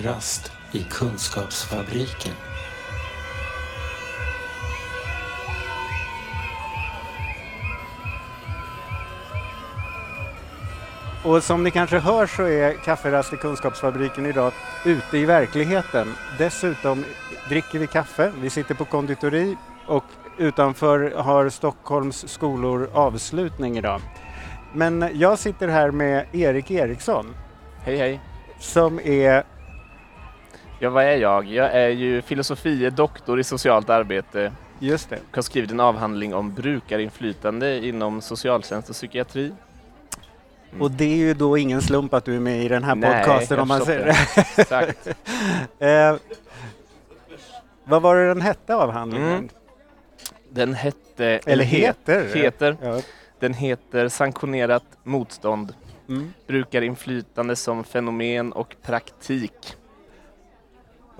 Kafferast 0.00 0.52
i 0.72 0.82
Kunskapsfabriken. 0.82 2.32
Och 11.24 11.42
som 11.42 11.62
ni 11.62 11.70
kanske 11.70 11.98
hör 11.98 12.26
så 12.26 12.42
är 12.42 12.72
Kafferast 12.84 13.32
i 13.32 13.36
Kunskapsfabriken 13.36 14.26
idag 14.26 14.52
ute 14.84 15.18
i 15.18 15.24
verkligheten. 15.24 16.14
Dessutom 16.38 17.04
dricker 17.48 17.78
vi 17.78 17.86
kaffe, 17.86 18.32
vi 18.40 18.50
sitter 18.50 18.74
på 18.74 18.84
konditori 18.84 19.56
och 19.86 20.04
utanför 20.38 21.10
har 21.10 21.48
Stockholms 21.48 22.28
skolor 22.28 22.90
avslutning 22.92 23.78
idag. 23.78 24.00
Men 24.74 25.10
jag 25.14 25.38
sitter 25.38 25.68
här 25.68 25.90
med 25.90 26.26
Erik 26.32 26.70
Eriksson 26.70 27.34
Hej 27.84 27.96
hej. 27.96 28.20
som 28.58 29.00
är, 29.00 29.44
Ja, 30.82 30.90
vad 30.90 31.04
är 31.04 31.16
jag? 31.16 31.46
Jag 31.46 31.74
är 31.74 31.88
ju 31.88 32.22
filosofie 32.22 32.90
doktor 32.90 33.40
i 33.40 33.44
socialt 33.44 33.90
arbete 33.90 34.52
just 34.78 35.10
det, 35.10 35.16
och 35.30 35.34
har 35.36 35.42
skrivit 35.42 35.70
en 35.70 35.80
avhandling 35.80 36.34
om 36.34 36.54
brukarinflytande 36.54 37.86
inom 37.86 38.20
socialtjänst 38.20 38.88
och 38.88 38.94
psykiatri. 38.94 39.52
Mm. 40.70 40.82
och 40.82 40.90
det 40.90 41.04
är 41.04 41.16
ju 41.16 41.34
då 41.34 41.58
ingen 41.58 41.82
slump 41.82 42.14
att 42.14 42.24
du 42.24 42.36
är 42.36 42.40
med 42.40 42.64
i 42.64 42.68
den 42.68 42.84
här 42.84 42.94
Nej, 42.94 43.24
podcasten 43.24 43.54
jag 43.56 43.62
om 43.62 43.68
man 43.68 43.80
säger 43.80 44.06
det. 44.06 44.16
Exakt. 44.62 45.06
eh, 45.78 46.16
Vad 47.84 48.02
var 48.02 48.16
det 48.16 48.28
den 48.28 48.40
hette 48.40 48.74
avhandlingen? 48.74 49.28
Mm. 49.32 49.48
Den 50.50 50.74
hette... 50.74 51.40
Eller 51.46 51.64
heter? 51.64 52.34
Heter. 52.34 52.76
Ja. 52.82 53.00
Den 53.38 53.54
heter 53.54 54.08
Sanktionerat 54.08 54.84
motstånd. 55.02 55.74
Mm. 56.08 56.32
Brukarinflytande 56.46 57.56
som 57.56 57.84
fenomen 57.84 58.52
och 58.52 58.76
praktik. 58.82 59.76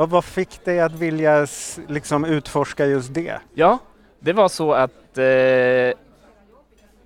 Vad, 0.01 0.11
vad 0.11 0.25
fick 0.25 0.65
dig 0.65 0.81
att 0.81 0.93
vilja 0.93 1.47
liksom 1.89 2.25
utforska 2.25 2.87
just 2.87 3.15
det? 3.15 3.41
Ja, 3.55 3.79
det 4.21 4.33
var 4.33 4.49
så 4.49 4.73
att 4.73 5.19
eh, 5.19 5.99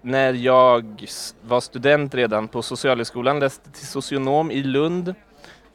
när 0.03 0.33
jag 0.33 1.06
var 1.41 1.61
student 1.61 2.14
redan 2.14 2.48
på 2.48 2.62
Socialhögskolan, 2.62 3.41
läste 3.41 3.70
till 3.70 3.86
socionom 3.86 4.51
i 4.51 4.62
Lund. 4.62 5.14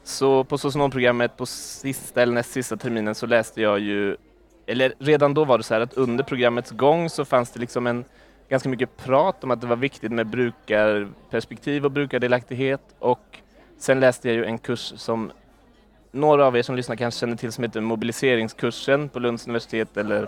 Så 0.04 0.44
på 0.44 0.58
socionomprogrammet 0.58 1.38
på 1.38 1.46
sista 1.46 2.22
eller 2.22 2.34
näst 2.34 2.52
sista 2.52 2.78
terminen 2.78 3.16
så 3.16 3.26
läste 3.26 3.62
jag 3.62 3.80
ju, 3.80 4.18
eller 4.66 4.94
redan 5.00 5.34
då 5.34 5.46
var 5.46 5.58
det 5.58 5.64
så 5.64 5.74
här 5.74 5.82
att 5.82 5.94
under 5.94 6.24
programmets 6.24 6.72
gång 6.72 7.10
så 7.10 7.26
fanns 7.26 7.52
det 7.52 7.60
liksom 7.60 7.88
en 7.88 8.06
ganska 8.50 8.70
mycket 8.70 8.98
prat 8.98 9.44
om 9.44 9.52
att 9.52 9.62
det 9.62 9.68
var 9.68 9.76
viktigt 9.76 10.12
med 10.12 10.28
brukarperspektiv 10.28 11.86
och 11.86 11.92
brukardelaktighet 11.92 12.82
och 13.00 13.40
sen 13.78 14.00
läste 14.00 14.28
jag 14.28 14.36
ju 14.36 14.46
en 14.46 14.58
kurs 14.58 14.94
som 14.96 15.32
några 16.12 16.46
av 16.46 16.58
er 16.58 16.62
som 16.62 16.76
lyssnar 16.76 16.96
kanske 16.96 17.20
känner 17.20 17.36
till 17.36 17.52
som 17.52 17.64
heter 17.64 17.82
mobiliseringskursen 17.82 19.10
på 19.10 19.20
Lunds 19.20 19.48
universitet 19.48 19.98
eller 19.98 20.28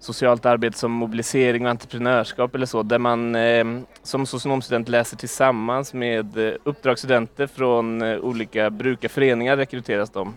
socialt 0.00 0.46
arbete 0.46 0.78
som 0.78 0.92
mobilisering 0.92 1.64
och 1.64 1.70
entreprenörskap 1.70 2.54
eller 2.54 2.66
så, 2.66 2.82
där 2.82 2.98
man 2.98 3.34
eh, 3.34 3.64
som 4.02 4.26
socionomstudent 4.26 4.88
läser 4.88 5.16
tillsammans 5.16 5.94
med 5.94 6.38
eh, 6.38 6.54
uppdragsstudenter 6.64 7.46
från 7.46 8.02
eh, 8.02 8.18
olika 8.18 8.70
brukarföreningar 8.70 9.56
rekryteras 9.56 10.10
de 10.10 10.34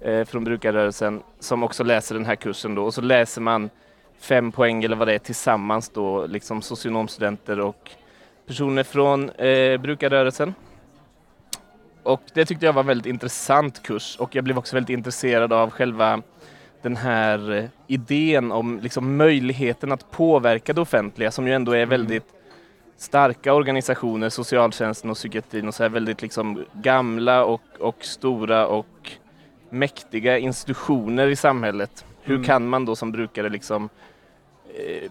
eh, 0.00 0.24
från 0.24 0.44
brukarrörelsen 0.44 1.22
som 1.40 1.62
också 1.62 1.84
läser 1.84 2.14
den 2.14 2.24
här 2.24 2.36
kursen 2.36 2.74
då 2.74 2.84
och 2.84 2.94
så 2.94 3.00
läser 3.00 3.40
man 3.40 3.70
fem 4.20 4.52
poäng 4.52 4.84
eller 4.84 4.96
vad 4.96 5.08
det 5.08 5.14
är 5.14 5.18
tillsammans 5.18 5.88
då, 5.88 6.26
liksom 6.26 6.62
socionomstudenter 6.62 7.60
och 7.60 7.90
personer 8.46 8.82
från 8.82 9.30
eh, 9.30 9.80
brukarrörelsen. 9.80 10.54
Och 12.06 12.22
det 12.34 12.44
tyckte 12.44 12.66
jag 12.66 12.72
var 12.72 12.80
en 12.80 12.86
väldigt 12.86 13.06
intressant 13.06 13.82
kurs 13.82 14.16
och 14.16 14.34
jag 14.34 14.44
blev 14.44 14.58
också 14.58 14.76
väldigt 14.76 14.94
intresserad 14.94 15.52
av 15.52 15.70
själva 15.70 16.22
den 16.82 16.96
här 16.96 17.52
eh, 17.52 17.64
idén 17.86 18.52
om 18.52 18.80
liksom 18.82 19.16
möjligheten 19.16 19.92
att 19.92 20.10
påverka 20.10 20.72
det 20.72 20.80
offentliga 20.80 21.30
som 21.30 21.46
ju 21.46 21.52
ändå 21.54 21.72
är 21.72 21.86
väldigt 21.86 22.26
starka 22.96 23.54
organisationer, 23.54 24.28
socialtjänsten 24.28 25.10
och 25.10 25.16
psykiatrin 25.16 25.68
och 25.68 25.74
så 25.74 25.82
här 25.82 25.90
väldigt 25.90 26.22
liksom 26.22 26.64
gamla 26.72 27.44
och, 27.44 27.62
och 27.78 28.04
stora 28.04 28.66
och 28.66 29.10
mäktiga 29.70 30.38
institutioner 30.38 31.26
i 31.28 31.36
samhället. 31.36 32.04
Hur 32.22 32.34
Mm. 32.34 32.46
kan 32.46 32.68
man 32.68 32.84
då 32.84 32.96
som 32.96 33.12
brukare 33.12 33.48
liksom 33.48 33.88
eh, 34.74 35.10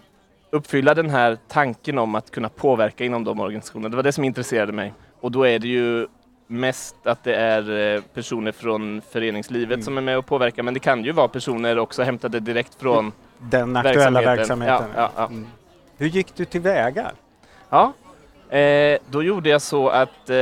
uppfylla 0.49 0.93
den 0.93 1.09
här 1.09 1.37
tanken 1.47 1.97
om 1.97 2.15
att 2.15 2.31
kunna 2.31 2.49
påverka 2.49 3.05
inom 3.05 3.23
de 3.23 3.39
organisationerna? 3.39 3.89
Det 3.89 3.95
var 3.95 4.03
det 4.03 4.11
som 4.11 4.23
intresserade 4.23 4.71
mig. 4.71 4.93
Och 5.19 5.31
då 5.31 5.43
är 5.43 5.59
det 5.59 5.67
ju 5.67 6.07
mest 6.47 6.95
att 7.07 7.23
det 7.23 7.35
är 7.35 7.95
eh, 7.95 8.01
personer 8.13 8.51
från 8.51 9.01
föreningslivet 9.11 9.73
Mm. 9.73 9.81
som 9.83 9.97
är 9.97 10.01
med 10.01 10.17
och 10.17 10.25
påverkar 10.25 10.63
men 10.63 10.73
det 10.73 10.79
kan 10.79 11.03
ju 11.03 11.11
vara 11.11 11.27
personer 11.27 11.79
också 11.79 12.03
hämtade 12.03 12.39
direkt 12.39 12.75
från 12.81 13.11
Den 13.39 13.75
aktuella 13.75 14.21
verksamheten. 14.21 14.87
Ja, 14.95 15.01
ja, 15.01 15.11
ja. 15.15 15.25
Mm. 15.27 15.47
Hur 15.97 16.07
gick 16.07 16.35
du 16.35 16.45
tillväga? 16.45 17.11
Ja, 17.69 17.93
eh, 18.57 18.97
då 19.09 19.23
gjorde 19.23 19.49
jag 19.49 19.61
så 19.61 19.89
att 19.89 20.29
eh, 20.29 20.37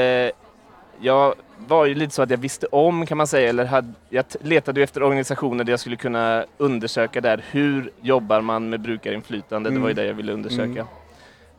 jag 0.99 1.33
var 1.67 1.85
ju 1.85 1.95
lite 1.95 2.13
så 2.13 2.21
att 2.21 2.29
jag 2.29 2.37
visste 2.37 2.67
om 2.67 3.05
kan 3.05 3.17
man 3.17 3.27
säga, 3.27 3.49
eller 3.49 3.65
hade, 3.65 3.93
jag 4.09 4.25
letade 4.41 4.79
ju 4.79 4.83
efter 4.83 5.03
organisationer 5.03 5.63
där 5.63 5.73
jag 5.73 5.79
skulle 5.79 5.95
kunna 5.95 6.45
undersöka 6.57 7.21
där 7.21 7.43
hur 7.51 7.91
jobbar 8.01 8.41
man 8.41 8.69
med 8.69 8.79
brukarinflytande, 8.81 9.69
det 9.69 9.79
var 9.79 9.87
ju 9.87 9.91
Mm. 9.91 9.95
det 10.03 10.07
jag 10.07 10.13
ville 10.13 10.31
undersöka. 10.33 10.87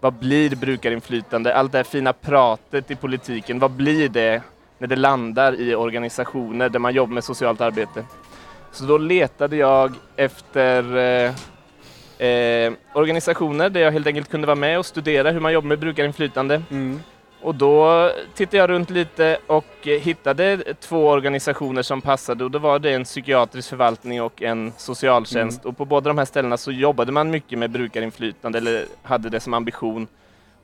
Vad 0.04 0.12
blir 0.12 0.56
brukarinflytande? 0.56 1.54
Allt 1.54 1.72
det 1.72 1.78
här 1.78 1.84
fina 1.84 2.12
pratet 2.12 2.90
i 2.90 2.96
politiken, 2.96 3.58
vad 3.58 3.70
blir 3.70 4.08
det 4.08 4.42
när 4.78 4.88
det 4.88 4.96
landar 4.96 5.60
i 5.60 5.74
organisationer 5.74 6.68
där 6.68 6.78
man 6.78 6.94
jobbar 6.94 7.14
med 7.14 7.24
socialt 7.24 7.60
arbete? 7.60 8.04
Så 8.72 8.84
då 8.84 8.98
letade 8.98 9.56
jag 9.56 9.94
efter 10.16 10.96
eh, 10.96 12.28
eh, 12.28 12.72
organisationer 12.94 13.70
där 13.70 13.80
jag 13.80 13.92
helt 13.92 14.06
enkelt 14.06 14.30
kunde 14.30 14.46
vara 14.46 14.56
med 14.56 14.78
och 14.78 14.86
studera 14.86 15.30
hur 15.30 15.40
man 15.40 15.52
jobbar 15.52 15.68
med 15.68 15.78
brukarinflytande. 15.78 16.62
Mm. 16.70 17.00
Och 17.44 17.54
då 17.54 18.10
tittade 18.34 18.56
jag 18.56 18.70
runt 18.70 18.90
lite 18.90 19.38
och 19.46 19.64
hittade 19.82 20.74
två 20.80 21.08
organisationer 21.08 21.82
som 21.82 22.00
passade 22.00 22.44
och 22.44 22.50
då 22.50 22.58
var 22.58 22.78
det 22.78 22.92
en 22.92 23.04
psykiatrisk 23.04 23.68
förvaltning 23.68 24.22
och 24.22 24.42
en 24.42 24.72
socialtjänst. 24.76 25.64
Och 25.64 25.76
på 25.76 25.84
båda 25.84 26.10
de 26.10 26.18
här 26.18 26.24
ställena 26.24 26.56
så 26.56 26.72
jobbade 26.72 27.12
man 27.12 27.30
mycket 27.30 27.58
med 27.58 27.70
brukarinflytande 27.70 28.58
eller 28.58 28.84
hade 29.02 29.28
det 29.28 29.40
som 29.40 29.54
ambition. 29.54 30.06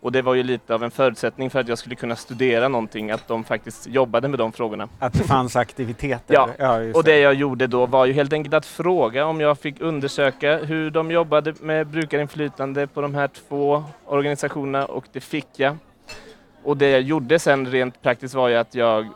Och 0.00 0.12
det 0.12 0.22
var 0.22 0.34
ju 0.34 0.42
lite 0.42 0.74
av 0.74 0.84
en 0.84 0.90
förutsättning 0.90 1.50
för 1.50 1.60
att 1.60 1.68
jag 1.68 1.78
skulle 1.78 1.94
kunna 1.94 2.16
studera 2.16 2.68
någonting, 2.68 3.10
att 3.10 3.28
de 3.28 3.44
faktiskt 3.44 3.86
jobbade 3.86 4.28
med 4.28 4.38
de 4.38 4.52
frågorna. 4.52 4.88
Att 4.98 5.12
det 5.12 5.24
fanns 5.24 5.56
aktiviteter? 5.56 6.54
Ja, 6.58 6.80
just 6.80 6.96
Och 6.96 7.04
det 7.04 7.18
jag 7.18 7.34
gjorde 7.34 7.66
då 7.66 7.86
var 7.86 8.06
ju 8.06 8.12
helt 8.12 8.32
enkelt 8.32 8.54
att 8.54 8.66
fråga 8.66 9.26
om 9.26 9.40
jag 9.40 9.58
fick 9.58 9.80
undersöka 9.80 10.56
hur 10.56 10.90
de 10.90 11.10
jobbade 11.10 11.54
med 11.60 11.86
brukarinflytande 11.86 12.86
på 12.86 13.00
de 13.00 13.14
här 13.14 13.28
två 13.48 13.84
organisationerna 14.06 14.84
och 14.84 15.04
det 15.12 15.20
fick 15.20 15.48
jag. 15.56 15.76
Och 16.64 16.76
det 16.76 16.90
jag 16.90 17.00
gjorde 17.00 17.38
sen 17.38 17.66
rent 17.66 18.02
praktiskt 18.02 18.34
var 18.34 18.48
ju 18.48 18.54
att 18.56 18.74
jag 18.74 19.08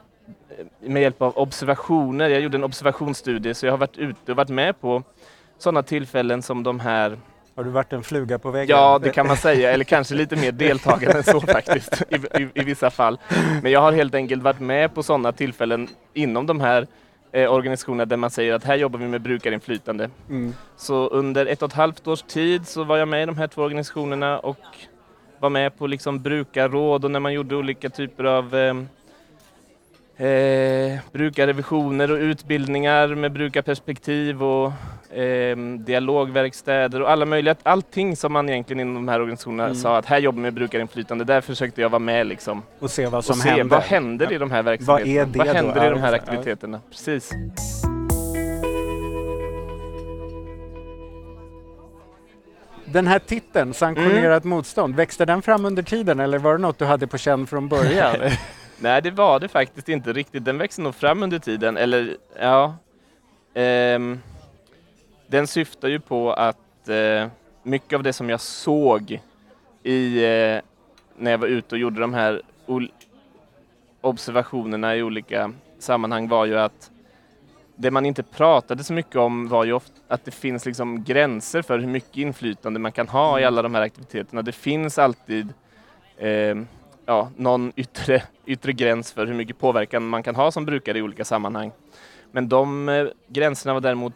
med 0.81 1.03
hjälp 1.03 1.23
av 1.23 1.39
observationer, 1.39 2.29
jag 2.29 2.41
gjorde 2.41 2.57
en 2.57 2.65
observationsstudie 2.65 3.55
så 3.55 3.67
jag 3.67 3.73
har 3.73 3.79
varit 3.79 3.99
ute 3.99 4.31
och 4.33 4.37
varit 4.37 4.49
med 4.49 4.81
på 4.81 5.03
sådana 5.59 5.83
tillfällen 5.83 6.43
som 6.43 6.63
de 6.63 6.81
här 6.81 7.19
Har 7.57 7.65
du 7.65 7.71
varit 7.71 7.93
en 7.93 8.03
fluga 8.03 8.39
på 8.39 8.51
väggen? 8.51 8.77
Ja, 8.77 8.99
det 8.99 9.11
kan 9.11 9.27
man 9.27 9.37
säga, 9.37 9.73
eller 9.73 9.85
kanske 9.85 10.15
lite 10.15 10.37
mer 10.37 10.53
deltagande 10.53 11.17
än 11.17 11.25
så 11.25 11.41
faktiskt 11.41 12.03
i, 12.09 12.15
i, 12.43 12.49
i 12.55 12.65
vissa 12.65 12.91
fall. 12.91 13.19
Men 13.63 13.73
jag 13.73 13.81
har 13.81 13.93
helt 13.93 14.15
enkelt 14.15 14.43
varit 14.43 14.61
med 14.61 14.95
på 14.95 15.03
sådana 15.03 15.33
tillfällen 15.33 15.89
inom 16.15 16.47
de 16.47 16.61
här 16.61 16.87
eh, 17.33 17.53
organisationerna 17.53 18.05
där 18.05 18.17
man 18.17 18.31
säger 18.31 18.55
att 18.55 18.65
här 18.65 18.77
jobbar 18.77 18.99
vi 18.99 19.09
med 19.09 19.21
brukarinflytande. 19.21 20.11
Mm. 20.29 20.55
Så 20.77 21.09
under 21.09 21.47
ett 21.47 21.63
och 21.63 21.69
ett 21.69 21.75
halvt 21.75 22.07
års 22.07 22.23
tid 22.23 22.69
så 22.69 22.85
var 22.85 22.97
jag 22.97 23.09
med 23.09 23.23
i 23.23 23.27
de 23.27 23.39
här 23.39 23.47
två 23.47 23.63
organisationerna 23.63 24.39
och 24.39 24.59
var 25.45 25.51
med 25.51 25.79
på 25.79 25.87
liksom 25.87 26.23
brukarråd 26.23 27.05
och 27.05 27.11
när 27.11 27.21
man 27.21 27.33
gjorde 27.33 27.57
olika 27.57 27.91
typer 27.91 28.25
av 28.25 28.55
eh, 28.57 30.27
eh, 30.27 30.99
brukarrevisioner 31.13 32.11
och 32.11 32.17
utbildningar 32.19 33.09
med 33.15 33.33
brukarperspektiv 33.33 34.43
och 34.43 34.73
eh, 35.17 35.57
dialogverkstäder 35.79 37.03
och 37.03 37.11
alla 37.11 37.25
möjliga, 37.27 37.55
allting 37.63 38.17
som 38.17 38.33
man 38.33 38.49
egentligen 38.49 38.81
inom 38.81 38.95
de 38.95 39.09
här 39.09 39.21
organisationerna 39.21 39.65
Mm. 39.65 39.75
sa 39.75 39.97
att 39.99 40.07
här 40.07 40.19
jobbar 40.19 40.37
vi 40.37 40.43
med 40.43 40.53
brukarinflytande, 40.55 41.25
där 41.25 41.41
försökte 41.41 41.81
jag 41.81 41.89
vara 41.89 41.99
med 41.99 42.27
liksom. 42.27 42.63
Och 42.79 42.91
se 42.91 43.07
vad 43.07 43.19
Och 43.19 43.25
som 43.25 43.37
se 43.37 43.49
händer. 43.49 43.77
vad 43.77 43.83
händer 43.85 44.33
i 44.33 44.39
de 44.39 44.51
här 44.51 44.63
verksamheterna. 44.63 45.21
är 45.23 45.27
det 45.27 45.39
vad 45.39 45.47
då? 45.47 45.53
händer 45.53 45.83
i 45.83 45.85
Ja, 45.85 45.91
de 45.91 46.01
här 46.01 46.13
aktiviteterna? 46.13 46.81
Precis. 46.91 47.31
Den 52.95 53.07
här 53.07 53.19
titeln, 53.19 53.75
Sanktionerat 53.75 54.45
Mm. 54.45 54.57
motstånd, 54.57 54.97
växte 54.97 55.25
den 55.25 55.43
fram 55.43 55.65
under 55.65 55.83
tiden 55.83 56.21
eller 56.21 56.39
var 56.39 56.53
det 56.53 56.59
något 56.63 56.79
du 56.79 56.85
hade 56.85 57.07
på 57.07 57.19
känn 57.19 57.47
från 57.47 57.69
början? 57.69 58.17
Nej, 58.79 59.03
det 59.03 59.11
var 59.11 59.41
det 59.41 59.49
faktiskt 59.49 59.89
inte 59.89 60.13
riktigt. 60.13 60.45
Den 60.45 60.59
växte 60.59 60.83
nog 60.83 60.95
fram 60.95 61.23
under 61.23 61.39
tiden, 61.39 61.77
eller 61.77 62.17
ja. 62.41 62.75
Ehm, 63.55 64.21
den 65.27 65.47
syftar 65.47 65.89
ju 65.89 66.01
på 66.01 66.33
att 66.33 66.89
eh, 66.89 67.29
mycket 67.63 67.97
av 67.97 68.03
det 68.03 68.13
som 68.13 68.31
jag 68.31 68.41
såg 68.41 69.21
i, 69.83 70.25
eh, 70.25 70.61
när 71.17 71.31
jag 71.31 71.39
var 71.39 71.49
ute 71.49 71.75
och 71.75 71.79
gjorde 71.79 72.01
de 72.01 72.15
här 72.15 72.43
observationerna 74.01 74.97
i 74.97 75.03
olika 75.03 75.53
sammanhang 75.79 76.29
var 76.29 76.47
ju 76.47 76.59
att 76.59 76.91
det 77.77 77.91
man 77.91 78.07
inte 78.07 78.23
pratade 78.23 78.85
så 78.85 78.93
mycket 78.93 79.17
om 79.17 79.49
var 79.49 79.65
ju 79.65 79.73
ofta 79.73 79.93
att 80.09 80.25
det 80.25 80.31
finns 80.31 80.67
liksom 80.67 81.05
gränser 81.05 81.63
för 81.63 81.79
hur 81.79 81.87
mycket 81.87 82.17
inflytande 82.17 82.81
man 82.81 82.93
kan 82.93 83.09
ha 83.09 83.39
i 83.39 83.43
Mm. 83.43 83.53
alla 83.55 83.63
de 83.63 83.75
här 83.75 83.83
aktiviteterna. 83.83 84.43
Det 84.43 84.53
finns 84.53 84.99
alltid 84.99 85.49
eh, 86.17 86.57
ja, 87.07 87.31
någon 87.37 87.73
yttre, 87.77 88.23
yttre 88.47 88.73
gräns 88.73 89.13
för 89.13 89.27
hur 89.27 89.35
mycket 89.35 89.59
påverkan 89.59 90.09
man 90.09 90.23
kan 90.23 90.35
ha 90.37 90.51
som 90.51 90.65
brukare 90.65 90.99
i 90.99 91.03
olika 91.03 91.25
sammanhang. 91.25 91.73
Men 92.33 92.49
de 92.49 92.89
eh, 92.89 93.07
gränserna 93.29 93.75
var 93.75 93.81
däremot 93.81 94.13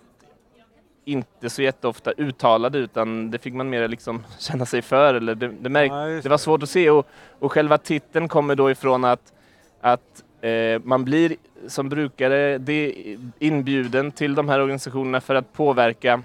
inte 1.04 1.50
så 1.50 1.62
jätteofta 1.62 2.12
uttalade 2.12 2.78
utan 2.78 3.30
det 3.30 3.38
fick 3.38 3.54
man 3.54 3.70
mer 3.70 3.88
liksom 3.88 4.24
känna 4.38 4.66
sig 4.66 4.82
för. 4.82 5.14
Eller 5.14 5.34
det, 5.34 5.48
det, 5.48 5.68
märk, 5.68 5.90
Ja, 5.92 6.20
det 6.22 6.28
var 6.28 6.38
svårt 6.38 6.62
att 6.62 6.70
se 6.70 6.90
och, 6.90 7.06
och 7.38 7.52
själva 7.52 7.78
titeln 7.78 8.28
kommer 8.28 8.54
då 8.54 8.70
ifrån 8.70 9.04
att, 9.04 9.32
att 9.80 10.24
Eh, 10.40 10.80
man 10.84 11.04
blir 11.04 11.36
som 11.66 11.88
brukare 11.88 12.58
det, 12.58 12.94
inbjuden 13.38 14.12
till 14.12 14.34
de 14.34 14.48
här 14.48 14.60
organisationerna 14.60 15.20
för 15.20 15.34
att 15.34 15.52
påverka. 15.52 16.22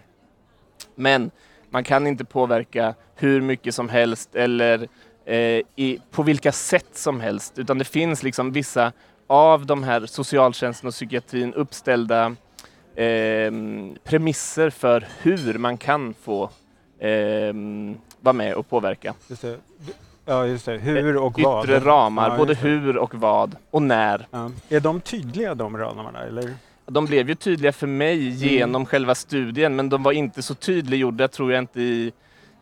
Men 0.96 1.32
man 1.70 1.84
kan 1.84 2.08
inte 2.08 2.26
påverka 2.26 2.96
hur 3.16 3.42
mycket 3.42 3.76
som 3.76 3.90
helst 3.90 4.36
eller 4.36 4.88
eh, 5.26 5.62
i, 5.76 6.00
på 6.12 6.24
vilka 6.24 6.52
sätt 6.52 6.90
som 6.94 7.22
helst. 7.22 7.60
Utan 7.60 7.78
det 7.78 7.86
finns 7.86 8.24
liksom 8.24 8.52
vissa 8.52 8.92
av 9.28 9.66
de 9.66 9.84
här 9.84 10.06
socialtjänsten 10.06 10.88
och 10.88 10.94
psykiatrin 10.94 11.54
uppställda 11.54 12.36
eh, 12.96 13.52
premisser 14.04 14.70
för 14.70 15.08
hur 15.22 15.58
man 15.58 15.78
kan 15.78 16.14
få 16.14 16.44
eh, 17.00 17.54
vara 18.20 18.34
med 18.34 18.54
och 18.54 18.70
påverka. 18.70 19.14
Ja, 20.26 20.46
just 20.48 20.66
det. 20.66 20.78
Hur 20.78 21.18
och 21.18 21.40
vad. 21.40 21.64
Yttre 21.66 21.80
ramar, 21.80 22.30
Ja, 22.30 22.38
både 22.38 22.54
hur 22.54 22.98
och 22.98 23.16
vad 23.16 23.56
och 23.72 23.82
när. 23.82 24.28
Ja. 24.32 24.52
Är 24.70 24.80
de 24.80 25.02
tydliga 25.02 25.56
de 25.56 25.78
ramarna 25.78 26.24
eller? 26.24 26.54
De 26.86 27.06
blev 27.06 27.30
ju 27.30 27.36
tydliga 27.36 27.72
för 27.74 27.88
mig 27.88 28.30
genom 28.30 28.86
själva 28.86 29.16
studien 29.16 29.76
men 29.76 29.90
de 29.90 30.04
var 30.04 30.12
inte 30.12 30.42
så 30.42 30.56
tydliggjorda 30.56 31.28
tror 31.28 31.52
jag 31.52 31.60
inte 31.64 31.82
i, 31.82 32.12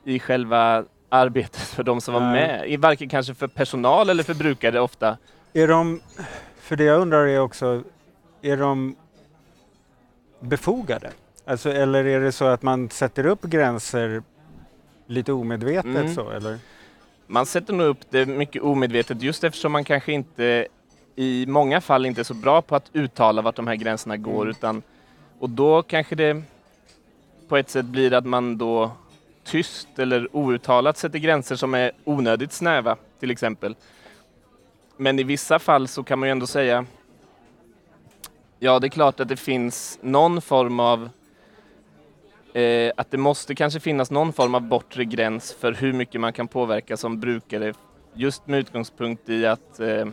i 0.03 0.19
själva 0.19 0.83
arbetet 1.09 1.61
för 1.61 1.83
de 1.83 2.01
som 2.01 2.13
var 2.13 2.21
Nej. 2.21 2.31
med. 2.47 2.69
I 2.69 2.77
varken 2.77 3.09
kanske 3.09 3.33
för 3.33 3.47
personal 3.47 4.09
eller 4.09 4.23
för 4.23 4.33
brukare 4.33 4.79
ofta. 4.79 5.17
Är 5.53 5.67
de, 5.67 6.01
för 6.61 6.75
det 6.75 6.83
jag 6.83 7.01
undrar 7.01 7.27
är 7.27 7.39
också, 7.39 7.83
är 8.41 8.57
de 8.57 8.95
befogade? 10.39 11.09
Alltså, 11.45 11.69
eller 11.71 12.05
är 12.05 12.19
det 12.19 12.31
så 12.31 12.45
att 12.45 12.61
man 12.61 12.89
sätter 12.89 13.25
upp 13.25 13.41
gränser 13.41 14.23
lite 15.07 15.33
omedvetet 15.33 15.85
Mm. 15.85 16.15
så 16.15 16.29
eller? 16.29 16.57
Man 17.31 17.45
sätter 17.45 17.73
nog 17.73 17.87
upp 17.87 17.99
det 18.09 18.25
mycket 18.25 18.61
omedvetet 18.61 19.21
just 19.21 19.43
eftersom 19.43 19.71
man 19.71 19.83
kanske 19.83 20.11
inte 20.11 20.67
i 21.15 21.45
många 21.47 21.81
fall 21.81 22.05
inte 22.05 22.21
är 22.21 22.23
så 22.23 22.33
bra 22.33 22.61
på 22.61 22.75
att 22.75 22.89
uttala 22.93 23.41
vart 23.41 23.55
de 23.55 23.67
här 23.67 23.75
gränserna 23.75 24.17
går 24.17 24.41
Mm. 24.41 24.49
utan 24.49 24.81
och 25.39 25.49
då 25.49 25.83
kanske 25.83 26.15
det 26.15 26.41
på 27.47 27.57
ett 27.57 27.69
sätt 27.69 27.85
blir 27.85 28.13
att 28.13 28.25
man 28.25 28.57
då 28.57 28.91
tyst 29.43 29.99
eller 29.99 30.35
outtalat 30.35 30.97
sätter 30.97 31.19
gränser 31.19 31.55
som 31.55 31.73
är 31.73 31.91
onödigt 32.03 32.53
snäva 32.53 32.97
till 33.19 33.31
exempel. 33.31 33.75
Men 34.97 35.19
i 35.19 35.23
vissa 35.23 35.59
fall 35.59 35.87
så 35.87 36.03
kan 36.03 36.19
man 36.19 36.27
ju 36.29 36.31
ändå 36.31 36.47
säga 36.47 36.85
Ja, 38.59 38.79
det 38.79 38.87
är 38.87 38.89
klart 38.89 39.19
att 39.19 39.27
det 39.27 39.37
finns 39.37 39.99
någon 40.01 40.41
form 40.41 40.79
av 40.79 41.09
eh, 42.53 42.91
att 42.97 43.11
det 43.11 43.17
måste 43.17 43.55
kanske 43.55 43.79
finnas 43.79 44.11
någon 44.11 44.33
form 44.33 44.55
av 44.55 44.61
bortre 44.61 45.05
gräns 45.05 45.53
för 45.59 45.71
hur 45.73 45.93
mycket 45.93 46.21
man 46.21 46.33
kan 46.33 46.47
påverka 46.47 46.97
som 46.97 47.19
brukare 47.19 47.73
just 48.13 48.47
med 48.47 48.59
utgångspunkt 48.59 49.29
i 49.29 49.45
att 49.45 49.79
eh, 49.79 50.05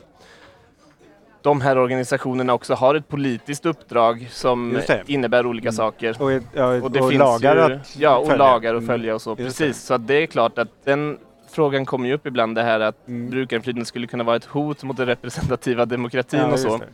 de 1.42 1.60
här 1.60 1.78
organisationerna 1.78 2.54
också 2.54 2.74
har 2.74 2.94
ett 2.94 3.08
politiskt 3.08 3.66
uppdrag 3.66 4.28
som 4.30 4.72
det. 4.86 5.02
innebär 5.06 5.46
olika 5.46 5.68
Mm. 5.68 5.76
saker. 5.76 6.22
Och, 6.22 6.32
ja, 6.54 6.66
Och 6.82 6.90
det 6.90 7.00
och 7.00 7.08
finns 7.08 7.18
lagar 7.18 7.68
ju, 7.68 7.74
att 7.74 7.96
ja, 7.98 8.16
och 8.16 8.26
följa. 8.26 8.38
lagar 8.44 8.74
att 8.74 8.82
Mm. 8.82 8.86
följa 8.86 9.14
och 9.14 9.22
så. 9.22 9.30
Just 9.38 9.58
Precis, 9.58 9.82
så 9.82 9.94
att 9.94 10.06
det 10.06 10.14
är 10.22 10.26
klart 10.26 10.58
att 10.58 10.68
den 10.84 11.18
frågan 11.50 11.86
kommer 11.86 12.08
ju 12.08 12.14
upp 12.14 12.26
ibland 12.26 12.54
det 12.56 12.62
här 12.62 12.80
att 12.80 13.08
Mm. 13.08 13.30
brukarinflytande 13.30 13.84
skulle 13.86 14.06
kunna 14.06 14.24
vara 14.24 14.36
ett 14.36 14.44
hot 14.44 14.82
mot 14.82 14.96
den 14.96 15.06
representativa 15.06 15.84
demokratin 15.86 16.40
Ja, 16.40 16.52
och 16.52 16.58
så. 16.58 16.76
det. 16.76 16.84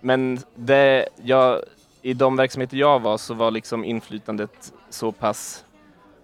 Men 0.00 0.38
det, 0.54 1.08
jag, 1.22 1.58
i 2.02 2.12
de 2.14 2.36
verksamheter 2.36 2.76
jag 2.76 3.00
var 3.00 3.18
så 3.18 3.34
var 3.34 3.50
liksom 3.50 3.84
inflytandet 3.84 4.72
så 4.90 5.12
pass, 5.12 5.64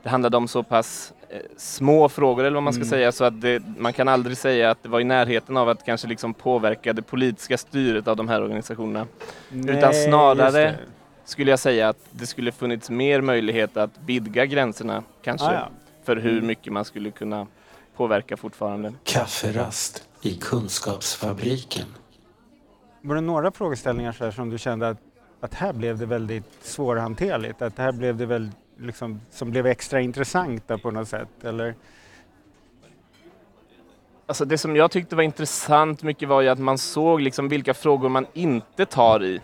det 0.02 0.08
handlade 0.08 0.36
om 0.36 0.48
så 0.48 0.62
pass 0.62 1.12
eh, 1.28 1.40
små 1.56 2.08
frågor 2.08 2.44
eller 2.44 2.54
vad 2.54 2.62
man 2.62 2.72
ska 2.72 2.80
Mm. 2.82 2.90
säga 2.90 3.12
så 3.12 3.24
att 3.24 3.40
det, 3.40 3.62
man 3.78 3.92
kan 3.92 4.08
aldrig 4.08 4.36
säga 4.36 4.70
att 4.70 4.82
det 4.82 4.88
var 4.88 5.00
i 5.00 5.04
närheten 5.04 5.56
av 5.56 5.68
att 5.68 5.84
kanske 5.86 6.08
liksom 6.08 6.34
påverka 6.34 6.92
det 6.92 7.02
politiska 7.02 7.58
styret 7.58 8.08
av 8.08 8.16
de 8.16 8.28
här 8.28 8.42
organisationerna. 8.42 9.06
Nej, 9.50 9.78
Utan 9.78 9.94
snarare-. 9.94 10.74
Skulle 11.24 11.50
jag 11.50 11.58
säga 11.58 11.88
att 11.88 11.98
det 12.10 12.26
skulle 12.26 12.52
funnits 12.52 12.90
mer 12.90 13.20
möjlighet 13.20 13.76
att 13.76 13.90
vidga 14.06 14.46
gränserna 14.46 15.02
kanske 15.22 15.46
Ah, 15.46 15.52
ja. 15.52 15.68
för 16.04 16.16
hur 16.16 16.32
Mm. 16.32 16.46
mycket 16.46 16.72
man 16.72 16.84
skulle 16.84 17.10
kunna 17.10 17.46
påverka 17.96 18.36
fortfarande. 18.36 18.92
Kafferast 19.04 20.08
i 20.22 20.34
Kunskapsfabriken. 20.34 21.86
Var 23.02 23.14
det 23.14 23.20
några 23.20 23.50
frågeställningar 23.50 24.12
så 24.12 24.24
här 24.24 24.30
som 24.30 24.50
du 24.50 24.58
kände 24.58 24.88
att, 24.88 24.98
att 25.46 25.54
här 25.54 25.72
blev 25.72 25.98
det 25.98 26.06
väldigt 26.06 26.64
svårhanterligt? 26.64 27.62
Att 27.62 27.78
här 27.78 27.92
blev 27.92 28.16
det 28.16 28.26
väl 28.26 28.50
liksom, 28.76 29.20
som 29.30 29.50
blev 29.50 29.66
extra 29.66 30.00
intressanta 30.00 30.78
på 30.78 30.90
något 30.90 31.08
sätt? 31.08 31.44
Eller? 31.44 31.74
Alltså 34.26 34.44
det 34.44 34.58
som 34.58 34.76
jag 34.76 34.90
tyckte 34.90 35.16
var 35.16 35.22
intressant 35.22 36.02
mycket 36.02 36.28
var 36.28 36.40
ju 36.40 36.48
att 36.48 36.58
man 36.58 36.78
såg 36.78 37.20
liksom 37.20 37.48
vilka 37.48 37.74
frågor 37.74 38.08
man 38.08 38.26
inte 38.32 38.86
tar 38.86 39.24
i. 39.24 39.40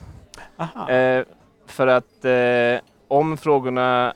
Eh, 0.88 1.24
för 1.66 1.86
att 1.86 2.24
eh, 2.24 2.84
om 3.08 3.36
frågorna 3.36 4.14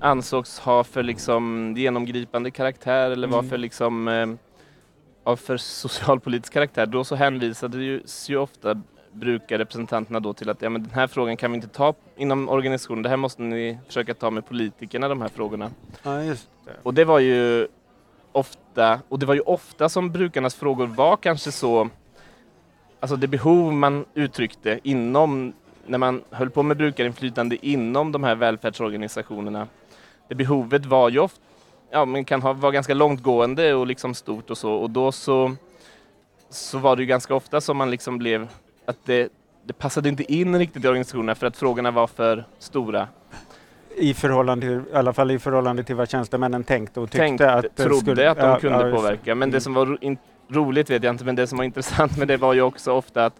ansågs 0.00 0.58
ha 0.58 0.84
för 0.84 1.02
liksom 1.02 1.74
genomgripande 1.76 2.50
karaktär 2.50 3.10
eller 3.10 3.28
var 3.28 3.38
Mm. 3.38 3.50
för 3.50 3.58
liksom 3.58 4.08
eh, 4.08 4.26
av 5.24 5.36
för 5.36 5.56
socialpolitisk 5.56 6.52
karaktär, 6.52 6.86
då 6.86 7.04
så 7.04 7.14
hänvisade 7.14 7.78
ju, 7.78 8.02
ju 8.28 8.36
ofta 9.12 9.18
brukarrepresentanterna 9.18 10.20
då 10.20 10.32
till 10.32 10.50
att 10.50 10.62
ja, 10.62 10.70
men 10.70 10.82
den 10.82 10.92
här 10.92 11.06
frågan 11.06 11.36
kan 11.36 11.50
vi 11.50 11.54
inte 11.54 11.68
ta 11.68 11.94
inom 12.16 12.48
organisationen, 12.48 13.02
det 13.02 13.08
här 13.08 13.16
måste 13.16 13.42
ni 13.42 13.78
försöka 13.86 14.14
ta 14.14 14.30
med 14.30 14.46
politikerna, 14.46 15.08
de 15.08 15.20
här 15.20 15.28
frågorna. 15.28 15.70
Ja, 16.02 16.22
just 16.22 16.48
det. 16.64 16.72
Och 16.82 16.94
det 16.94 17.04
var 17.04 17.18
ju 17.18 17.68
ofta, 18.32 19.00
och 19.08 19.18
det 19.18 19.26
var 19.26 19.34
ju 19.34 19.40
ofta 19.40 19.88
som 19.88 20.10
brukarnas 20.10 20.54
frågor 20.54 20.86
var 20.86 21.16
kanske 21.16 21.52
så, 21.52 21.88
alltså 23.00 23.16
det 23.16 23.28
behov 23.28 23.72
man 23.72 24.04
uttryckte 24.14 24.80
inom, 24.82 25.52
när 25.86 25.98
man 25.98 26.22
höll 26.30 26.50
på 26.50 26.62
med 26.62 26.76
brukarinflytande 26.76 27.56
inom 27.66 28.12
de 28.12 28.24
här 28.24 28.34
välfärdsorganisationerna. 28.34 29.68
Det 30.28 30.34
behovet 30.34 30.86
var 30.86 31.10
ju 31.10 31.18
ofta, 31.18 31.40
ja 31.90 32.04
men 32.04 32.24
kan 32.24 32.42
ha, 32.42 32.52
vara 32.52 32.72
ganska 32.72 32.94
långtgående 32.94 33.74
och 33.74 33.86
liksom 33.86 34.14
stort 34.14 34.50
och 34.50 34.58
så 34.58 34.72
och 34.72 34.90
då 34.90 35.12
så, 35.12 35.56
så 36.50 36.78
var 36.78 36.96
det 36.96 37.02
ju 37.02 37.06
ganska 37.06 37.34
ofta 37.34 37.60
som 37.60 37.76
man 37.76 37.90
liksom 37.90 38.18
blev, 38.18 38.48
att 38.92 39.06
det, 39.06 39.32
det 39.64 39.72
passade 39.72 40.08
inte 40.08 40.32
in 40.32 40.58
riktigt 40.58 40.84
i 40.84 40.88
organisationerna 40.88 41.34
för 41.34 41.46
att 41.46 41.56
frågorna 41.56 41.90
var 41.90 42.06
för 42.06 42.44
stora. 42.58 43.08
I 43.96 44.14
förhållande 44.14 44.66
till, 44.66 44.92
i 44.92 44.96
alla 44.96 45.12
fall 45.12 45.30
i 45.30 45.38
förhållande 45.38 45.84
till 45.84 45.96
vad 45.96 46.10
tjänstemännen 46.10 46.64
tänkte 46.64 47.00
och 47.00 47.10
tyckte 47.10 47.18
tänkte, 47.18 47.52
att 47.52 47.62
det 47.62 47.84
trodde 47.84 48.00
skulle, 48.00 48.30
att 48.30 48.38
de 48.38 48.46
ja, 48.48 48.58
kunde 48.60 48.88
ja, 48.88 48.96
påverka. 48.96 49.34
Men 49.34 49.42
Mm. 49.42 49.50
det 49.50 49.60
som 49.60 49.74
var 49.74 49.98
in, 50.00 50.18
roligt 50.48 50.90
vet 50.90 51.02
jag 51.02 51.14
inte, 51.14 51.24
men 51.24 51.36
det 51.36 51.46
som 51.46 51.58
var 51.58 51.64
intressant 51.70 52.18
med 52.18 52.28
det 52.28 52.36
var 52.36 52.54
ju 52.54 52.62
också 52.62 52.92
ofta 52.92 53.24
att, 53.24 53.34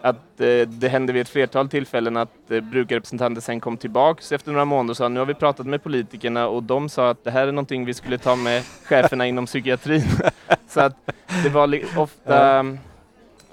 att 0.00 0.40
eh, 0.40 0.68
det 0.68 0.88
hände 0.88 1.12
vid 1.12 1.22
ett 1.22 1.28
flertal 1.28 1.68
tillfällen 1.68 2.16
att 2.16 2.50
eh, 2.50 2.60
brukarrepresentanter 2.60 3.40
sen 3.40 3.60
kom 3.60 3.76
tillbaks 3.76 4.32
efter 4.32 4.52
några 4.52 4.64
månader 4.64 4.90
och 4.90 4.96
sa 4.96 5.08
nu 5.08 5.20
har 5.20 5.26
vi 5.26 5.34
pratat 5.34 5.66
med 5.66 5.82
politikerna 5.82 6.48
och 6.48 6.62
de 6.62 6.88
sa 6.88 7.10
att 7.10 7.24
det 7.24 7.30
här 7.30 7.48
är 7.48 7.52
någonting 7.52 7.84
vi 7.84 7.94
skulle 7.94 8.18
ta 8.18 8.36
med 8.36 8.62
cheferna 8.84 9.26
inom 9.26 9.46
psykiatrin. 9.46 10.02
Så 10.68 10.80
att 10.80 10.96
det 11.42 11.48
var 11.48 11.80
ofta, 11.96 12.64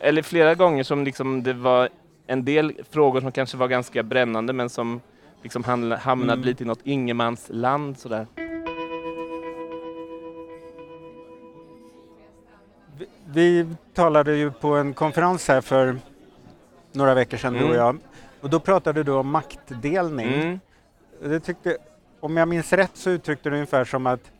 eller 0.06 0.22
flera 0.22 0.56
gånger 0.56 0.84
som 0.84 1.04
liksom 1.04 1.44
det 1.44 1.54
var 1.54 1.90
en 2.28 2.46
del 2.46 2.74
frågor 2.92 3.22
som 3.22 3.32
kanske 3.32 3.58
var 3.58 3.68
ganska 3.68 4.04
brännande 4.04 4.54
men 4.54 4.70
som 4.70 5.02
liksom 5.44 5.64
hamna- 5.64 5.96
hamnade 5.98 6.34
Mm. 6.34 6.46
lite 6.46 6.64
i 6.64 6.68
något 6.68 6.80
ingenmansland 6.84 7.98
sådär. 8.00 8.28
Vi, 12.98 13.06
vi 13.26 13.68
talade 13.94 14.36
ju 14.36 14.52
på 14.52 14.68
en 14.76 14.94
konferens 14.94 15.48
här 15.48 15.62
för 15.62 15.98
några 16.92 17.14
veckor 17.14 17.38
sedan 17.38 17.54
du 17.54 17.60
och 17.60 17.66
Mm. 17.66 17.78
jag. 17.78 17.98
Och 18.42 18.50
då 18.50 18.60
pratade 18.60 19.04
du 19.04 19.12
om 19.12 19.30
maktdelning. 19.30 20.34
Mm. 20.34 20.60
Det 21.24 21.40
tyckte, 21.40 21.78
om 22.20 22.38
jag 22.38 22.48
minns 22.48 22.74
rätt 22.74 22.92
så 22.98 23.10
uttryckte 23.10 23.50
du 23.50 23.56
ungefär 23.56 23.86
som 23.86 24.08
att 24.08 24.32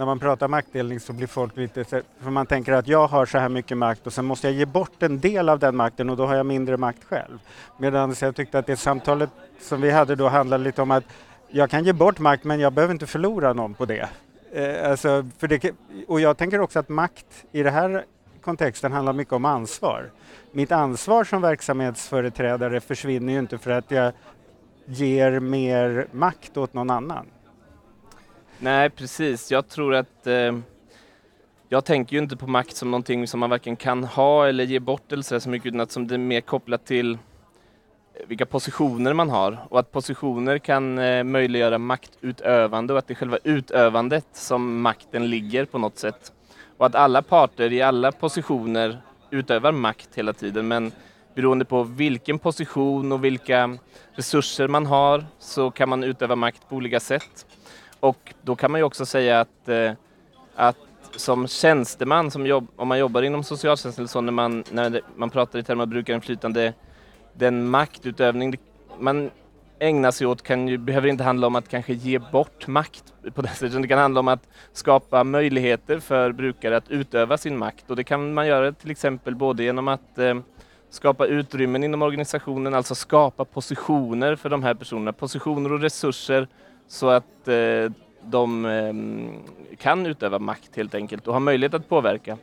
när 0.00 0.06
man 0.06 0.18
pratar 0.18 0.48
maktdelning 0.48 1.00
så 1.00 1.12
blir 1.12 1.26
folk 1.26 1.56
lite 1.56 1.84
för 1.84 2.30
man 2.30 2.46
tänker 2.46 2.72
att 2.72 2.88
jag 2.88 3.06
har 3.06 3.26
så 3.26 3.38
här 3.38 3.48
mycket 3.48 3.78
makt 3.78 4.06
och 4.06 4.12
sen 4.12 4.24
måste 4.24 4.46
jag 4.46 4.54
ge 4.56 4.66
bort 4.66 5.02
en 5.02 5.20
del 5.20 5.48
av 5.48 5.58
den 5.58 5.76
makten 5.76 6.10
och 6.10 6.16
då 6.16 6.26
har 6.26 6.34
jag 6.34 6.46
mindre 6.46 6.76
makt 6.76 7.04
själv. 7.04 7.38
Medan 7.78 8.14
jag 8.20 8.36
tyckte 8.36 8.58
att 8.58 8.66
det 8.66 8.76
samtalet 8.76 9.30
som 9.60 9.80
vi 9.80 9.90
hade 9.90 10.14
då 10.14 10.28
handlade 10.28 10.64
lite 10.64 10.82
om 10.82 10.90
att 10.90 11.04
jag 11.48 11.70
kan 11.70 11.84
ge 11.84 11.92
bort 11.92 12.18
makt 12.18 12.44
men 12.44 12.60
jag 12.60 12.72
behöver 12.72 12.92
inte 12.92 13.06
förlora 13.06 13.52
någon 13.52 13.74
på 13.74 13.84
det. 13.84 14.08
Eh, 14.52 14.90
alltså, 14.90 15.26
för 15.38 15.48
det. 15.48 15.72
Och 16.08 16.20
jag 16.20 16.36
tänker 16.36 16.60
också 16.60 16.78
att 16.78 16.88
makt 16.88 17.44
i 17.52 17.62
den 17.62 17.74
här 17.74 18.04
kontexten 18.40 18.92
handlar 18.92 19.12
mycket 19.12 19.32
om 19.32 19.44
ansvar. 19.44 20.10
Mitt 20.52 20.72
ansvar 20.72 21.24
som 21.24 21.42
verksamhetsföreträdare 21.42 22.80
försvinner 22.80 23.32
ju 23.32 23.38
inte 23.38 23.58
för 23.58 23.70
att 23.70 23.90
jag 23.90 24.12
ger 24.84 25.40
mer 25.40 26.06
makt 26.12 26.56
åt 26.56 26.74
någon 26.74 26.90
annan. 26.90 27.26
Nej, 28.62 28.90
precis. 28.90 29.50
Jag 29.50 29.68
tror 29.68 29.94
att 29.94 30.26
eh, 30.26 30.58
jag 31.68 31.84
tänker 31.84 32.16
ju 32.16 32.22
inte 32.22 32.36
på 32.36 32.46
makt 32.46 32.76
som 32.76 32.90
någonting 32.90 33.26
som 33.26 33.40
man 33.40 33.50
varken 33.50 33.76
kan 33.76 34.04
ha 34.04 34.48
eller 34.48 34.64
ge 34.64 34.78
bort 34.78 35.12
eller 35.12 35.22
så, 35.22 35.40
så 35.40 35.48
mycket 35.48 35.66
utan 35.66 35.80
att 35.80 35.90
som 35.90 36.06
det 36.06 36.14
är 36.14 36.18
mer 36.18 36.40
kopplat 36.40 36.86
till 36.86 37.12
eh, 37.12 37.18
vilka 38.26 38.46
positioner 38.46 39.12
man 39.12 39.30
har 39.30 39.66
och 39.68 39.78
att 39.78 39.92
positioner 39.92 40.58
kan 40.58 40.98
eh, 40.98 41.24
möjliggöra 41.24 41.78
maktutövande 41.78 42.92
och 42.92 42.98
att 42.98 43.06
det 43.06 43.12
är 43.12 43.16
själva 43.16 43.38
utövandet 43.44 44.26
som 44.32 44.80
makten 44.82 45.30
ligger 45.30 45.64
på 45.64 45.78
något 45.78 45.98
sätt. 45.98 46.32
Och 46.76 46.86
att 46.86 46.94
alla 46.94 47.22
parter 47.22 47.72
i 47.72 47.82
alla 47.82 48.12
positioner 48.12 49.00
utövar 49.30 49.72
makt 49.72 50.08
hela 50.14 50.32
tiden 50.32 50.68
men 50.68 50.92
beroende 51.34 51.64
på 51.64 51.82
vilken 51.82 52.38
position 52.38 53.12
och 53.12 53.24
vilka 53.24 53.78
resurser 54.14 54.68
man 54.68 54.86
har 54.86 55.24
så 55.38 55.70
kan 55.70 55.88
man 55.88 56.04
utöva 56.04 56.36
makt 56.36 56.68
på 56.68 56.76
olika 56.76 57.00
sätt. 57.00 57.46
Och 58.00 58.34
då 58.42 58.56
kan 58.56 58.70
man 58.70 58.80
ju 58.80 58.84
också 58.84 59.06
säga 59.06 59.40
att, 59.40 59.68
eh, 59.68 59.92
att 60.54 60.76
som 61.16 61.48
tjänsteman, 61.48 62.30
som 62.30 62.46
jobb, 62.46 62.66
om 62.76 62.88
man 62.88 62.98
jobbar 62.98 63.22
inom 63.22 63.44
socialtjänsten 63.44 64.02
eller 64.02 64.08
så, 64.08 64.20
när 64.20 64.32
man, 64.32 64.64
när 64.70 65.00
man 65.16 65.30
pratar 65.30 65.58
i 65.58 65.62
termer 65.62 65.82
av 65.82 65.88
brukarinflytande, 65.88 66.72
den 67.32 67.70
maktutövning 67.70 68.56
man 68.98 69.30
ägnar 69.78 70.10
sig 70.10 70.26
åt 70.26 70.42
kan 70.42 70.68
ju, 70.68 70.78
behöver 70.78 71.08
inte 71.08 71.24
handla 71.24 71.46
om 71.46 71.56
att 71.56 71.68
kanske 71.68 71.92
ge 71.92 72.18
bort 72.18 72.66
makt 72.66 73.04
på 73.34 73.42
det 73.42 73.48
sättet. 73.54 73.82
Det 73.82 73.88
kan 73.88 73.98
handla 73.98 74.20
om 74.20 74.28
att 74.28 74.48
skapa 74.72 75.24
möjligheter 75.24 75.98
för 75.98 76.32
brukare 76.32 76.76
att 76.76 76.90
utöva 76.90 77.38
sin 77.38 77.58
makt 77.58 77.90
och 77.90 77.96
det 77.96 78.04
kan 78.04 78.34
man 78.34 78.46
göra 78.46 78.72
till 78.72 78.90
exempel 78.90 79.34
både 79.34 79.64
genom 79.64 79.88
att 79.88 80.18
eh, 80.18 80.34
skapa 80.90 81.26
utrymmen 81.26 81.84
inom 81.84 82.02
organisationen, 82.02 82.74
alltså 82.74 82.94
skapa 82.94 83.44
positioner 83.44 84.36
för 84.36 84.48
de 84.48 84.62
här 84.62 84.74
personerna, 84.74 85.12
positioner 85.12 85.72
och 85.72 85.80
resurser 85.80 86.48
så 86.90 87.08
att 87.08 87.48
eh, 87.48 87.92
de 88.22 88.64
eh, 88.64 89.76
kan 89.76 90.06
utöva 90.06 90.38
makt 90.38 90.76
helt 90.76 90.94
enkelt 90.94 91.26
och 91.26 91.32
ha 91.32 91.40
möjlighet 91.40 91.74
att 91.74 91.88
påverka. 91.88 92.36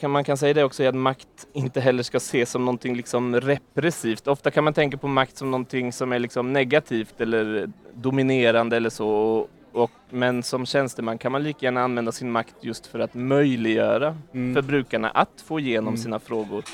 Kan, 0.00 0.10
man 0.10 0.24
kan 0.24 0.36
säga 0.36 0.54
det 0.54 0.64
också 0.64 0.84
att 0.84 0.94
makt 0.94 1.46
inte 1.52 1.80
heller 1.80 2.02
ska 2.02 2.16
ses 2.16 2.50
som 2.50 2.64
någonting 2.64 2.96
liksom 2.96 3.40
repressivt. 3.40 4.28
Ofta 4.28 4.50
kan 4.50 4.64
man 4.64 4.74
tänka 4.74 4.96
på 4.96 5.08
makt 5.08 5.36
som 5.36 5.50
någonting 5.50 5.92
som 5.92 6.12
är 6.12 6.18
liksom 6.18 6.52
negativt 6.52 7.20
eller 7.20 7.70
dominerande 7.94 8.76
eller 8.76 8.90
så. 8.90 9.08
Och, 9.08 9.50
och, 9.72 9.90
men 10.10 10.42
som 10.42 10.66
tjänsteman 10.66 11.18
kan 11.18 11.32
man 11.32 11.42
lika 11.42 11.66
gärna 11.66 11.82
använda 11.82 12.12
sin 12.12 12.30
makt 12.30 12.54
just 12.60 12.86
för 12.86 12.98
att 12.98 13.14
möjliggöra 13.14 14.16
mm. 14.32 14.54
för 14.54 14.62
brukarna 14.62 15.10
att 15.10 15.44
få 15.46 15.60
igenom 15.60 15.88
mm. 15.88 16.02
sina 16.02 16.18
frågor. 16.18 16.64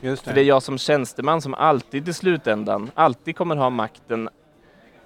Just 0.00 0.24
det. 0.24 0.30
För 0.30 0.34
det 0.34 0.40
är 0.40 0.44
jag 0.44 0.62
som 0.62 0.78
tjänsteman 0.78 1.42
som 1.42 1.54
alltid 1.54 2.08
i 2.08 2.12
slutändan 2.12 2.90
alltid 2.94 3.36
kommer 3.36 3.56
ha 3.56 3.70
makten 3.70 4.28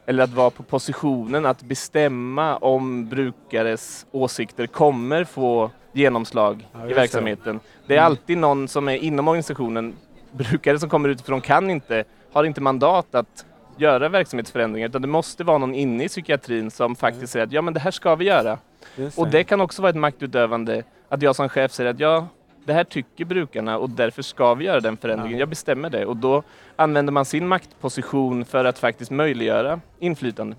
eller 0.06 0.25
att 0.25 0.34
vara 0.34 0.50
på 0.50 0.62
positionen 0.62 1.46
att 1.46 1.62
bestämma 1.62 2.56
om 2.56 3.08
brukares 3.08 4.06
åsikter 4.12 4.66
kommer 4.66 5.25
få 5.25 5.70
genomslag 5.92 6.68
ja, 6.72 6.90
i 6.90 6.92
verksamheten. 6.92 7.60
Det 7.86 7.94
är 7.94 7.98
mm. 7.98 8.06
alltid 8.06 8.38
någon 8.38 8.68
som 8.68 8.88
är 8.88 8.96
inom 8.96 9.28
organisationen, 9.28 9.94
brukare 10.32 10.78
som 10.78 10.88
kommer 10.88 11.08
utifrån 11.08 11.40
kan 11.40 11.70
inte, 11.70 12.04
har 12.32 12.44
inte 12.44 12.60
mandat 12.60 13.14
att 13.14 13.44
göra 13.76 14.08
verksamhetsförändringar 14.08 14.88
utan 14.88 15.02
det 15.02 15.08
måste 15.08 15.44
vara 15.44 15.58
någon 15.58 15.75
inne 15.75 16.04
i 16.04 16.08
psykiatrin 16.08 16.70
som 16.70 16.96
faktiskt 16.96 17.32
säger 17.32 17.46
att 17.46 17.52
ja 17.52 17.62
men 17.62 17.75
det 17.75 17.80
här 17.80 17.90
ska 17.90 18.14
vi 18.14 18.25
göra. 18.25 18.58
Det. 18.96 19.18
Och 19.18 19.28
det 19.28 19.44
kan 19.44 19.60
också 19.60 19.82
vara 19.82 19.90
ett 19.90 19.96
maktutövande 19.96 20.82
att 21.08 21.22
jag 21.22 21.36
som 21.36 21.48
chef 21.48 21.72
säger 21.72 21.90
att 21.90 22.00
ja, 22.00 22.28
det 22.66 22.73
här 22.73 22.85
tycker 22.85 23.25
brukarna 23.25 23.78
och 23.78 23.90
därför 23.90 24.23
ska 24.23 24.54
vi 24.54 24.64
göra 24.64 24.80
den 24.80 24.96
förändringen. 24.96 25.38
Ja. 25.38 25.38
Jag 25.38 25.49
bestämmer 25.49 25.90
det 25.90 26.06
och 26.06 26.16
då 26.16 26.42
använder 26.76 27.12
man 27.12 27.25
sin 27.25 27.49
maktposition 27.49 28.44
för 28.44 28.64
att 28.64 28.78
faktiskt 28.78 29.11
möjliggöra 29.11 29.80
inflytande. 29.99 30.56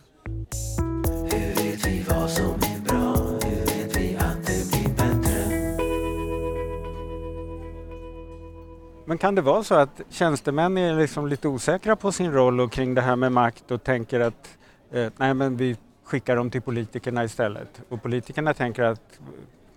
Men 9.05 9.17
kan 9.17 9.35
det 9.35 9.41
vara 9.41 9.63
så 9.63 9.75
att 9.75 10.01
tjänstemän 10.09 10.77
är 10.77 10.99
liksom 10.99 11.27
lite 11.27 11.47
osäkra 11.47 11.95
på 11.95 12.11
sin 12.11 12.31
roll 12.31 12.59
och 12.59 12.71
kring 12.71 12.95
det 12.95 13.01
här 13.01 13.15
med 13.15 13.31
makt 13.31 13.71
och 13.71 13.83
tänker 13.83 14.19
att 14.19 14.57
eh, 14.91 15.11
nej 15.17 15.33
men 15.33 15.57
vi 15.57 15.75
skickar 16.03 16.35
dem 16.35 16.49
till 16.49 16.61
politikerna 16.61 17.23
istället. 17.23 17.81
Och 17.89 18.03
politikerna 18.03 18.53
tänker 18.53 18.83
att 18.83 19.19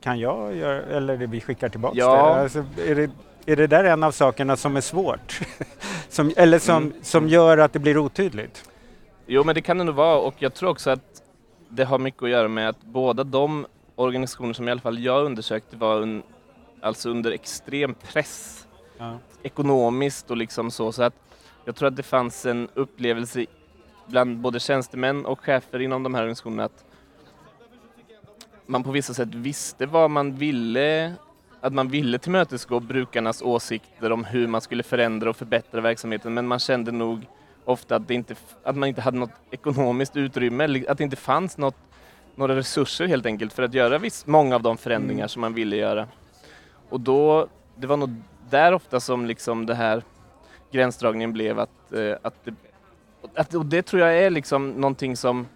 kan 0.00 0.18
jag 0.18 0.56
göra, 0.56 0.82
eller 0.82 1.16
vi 1.16 1.40
skickar 1.40 1.68
tillbaka 1.68 1.98
ja. 1.98 2.14
det? 2.14 2.42
Alltså, 2.42 2.64
är 2.86 2.94
det? 2.94 3.10
Är 3.46 3.56
det 3.56 3.66
där 3.66 3.84
en 3.84 4.02
av 4.02 4.12
sakerna 4.12 4.56
som 4.56 4.76
är 4.76 4.80
svårt? 4.80 5.40
som, 6.08 6.32
eller 6.36 6.58
som, 6.58 6.76
mm. 6.76 6.94
som 7.02 7.28
gör 7.28 7.58
att 7.58 7.72
det 7.72 7.78
blir 7.78 7.98
otydligt? 7.98 8.70
Jo 9.26 9.44
men 9.44 9.54
det 9.54 9.60
kan 9.60 9.78
det 9.78 9.84
nog 9.84 9.94
vara 9.94 10.18
och 10.18 10.34
jag 10.38 10.54
tror 10.54 10.70
också 10.70 10.90
att 10.90 11.22
det 11.68 11.84
har 11.84 11.98
mycket 11.98 12.22
att 12.22 12.30
göra 12.30 12.48
med 12.48 12.68
att 12.68 12.82
båda 12.82 13.24
de 13.24 13.66
organisationer 13.96 14.52
som 14.52 14.68
i 14.68 14.70
alla 14.70 14.80
fall 14.80 14.98
jag 14.98 15.24
undersökte 15.24 15.76
var 15.76 15.96
un, 15.96 16.22
alltså 16.80 17.10
under 17.10 17.32
extrem 17.32 17.94
press 17.94 18.66
ja. 18.98 19.18
ekonomiskt 19.42 20.30
och 20.30 20.36
liksom 20.36 20.70
så. 20.70 20.92
Så 20.92 21.02
att 21.02 21.14
jag 21.64 21.76
tror 21.76 21.88
att 21.88 21.96
det 21.96 22.02
fanns 22.02 22.46
en 22.46 22.68
upplevelse 22.74 23.46
bland 24.06 24.38
både 24.38 24.60
tjänstemän 24.60 25.26
och 25.26 25.40
chefer 25.40 25.80
inom 25.80 26.02
de 26.02 26.14
här 26.14 26.22
organisationerna 26.22 26.64
att 26.64 26.84
man 28.70 28.82
på 28.82 28.90
vissa 28.90 29.14
sätt 29.14 29.34
visste 29.34 29.86
vad 29.86 30.10
man 30.10 30.34
ville, 30.34 31.14
att 31.60 31.72
man 31.72 31.88
ville 31.88 32.18
tillmötesgå 32.18 32.80
brukarnas 32.80 33.42
åsikter 33.42 34.12
om 34.12 34.24
hur 34.24 34.46
man 34.46 34.60
skulle 34.60 34.82
förändra 34.82 35.30
och 35.30 35.36
förbättra 35.36 35.80
verksamheten, 35.80 36.34
men 36.34 36.46
man 36.46 36.58
kände 36.58 36.92
nog 36.92 37.26
ofta 37.64 37.96
att, 37.96 38.08
det 38.08 38.14
inte, 38.14 38.34
att 38.62 38.76
man 38.76 38.88
inte 38.88 39.00
hade 39.00 39.18
något 39.18 39.30
ekonomiskt 39.50 40.16
utrymme, 40.16 40.84
att 40.88 40.98
det 40.98 41.04
inte 41.04 41.16
fanns 41.16 41.58
något, 41.58 41.76
några 42.34 42.56
resurser 42.56 43.06
helt 43.06 43.26
enkelt 43.26 43.52
för 43.52 43.62
att 43.62 43.74
göra 43.74 43.98
viss, 43.98 44.26
många 44.26 44.54
av 44.54 44.62
de 44.62 44.78
förändringar 44.78 45.22
mm. 45.22 45.28
som 45.28 45.40
man 45.40 45.54
ville 45.54 45.76
göra. 45.76 46.08
Och 46.88 47.00
då, 47.00 47.48
det 47.76 47.86
var 47.86 47.96
nog 47.96 48.14
där 48.50 48.72
ofta 48.72 49.00
som 49.00 49.26
liksom 49.26 49.66
det 49.66 49.74
här 49.74 50.02
gränsdragningen 50.72 51.32
blev 51.32 51.58
att, 51.58 51.92
eh, 51.92 52.16
att, 52.22 52.44
det, 52.44 52.54
att 53.34 53.54
och 53.54 53.66
det 53.66 53.82
tror 53.82 54.02
jag 54.02 54.18
är 54.18 54.30
liksom 54.30 54.70
någonting 54.70 55.16
som 55.16 55.46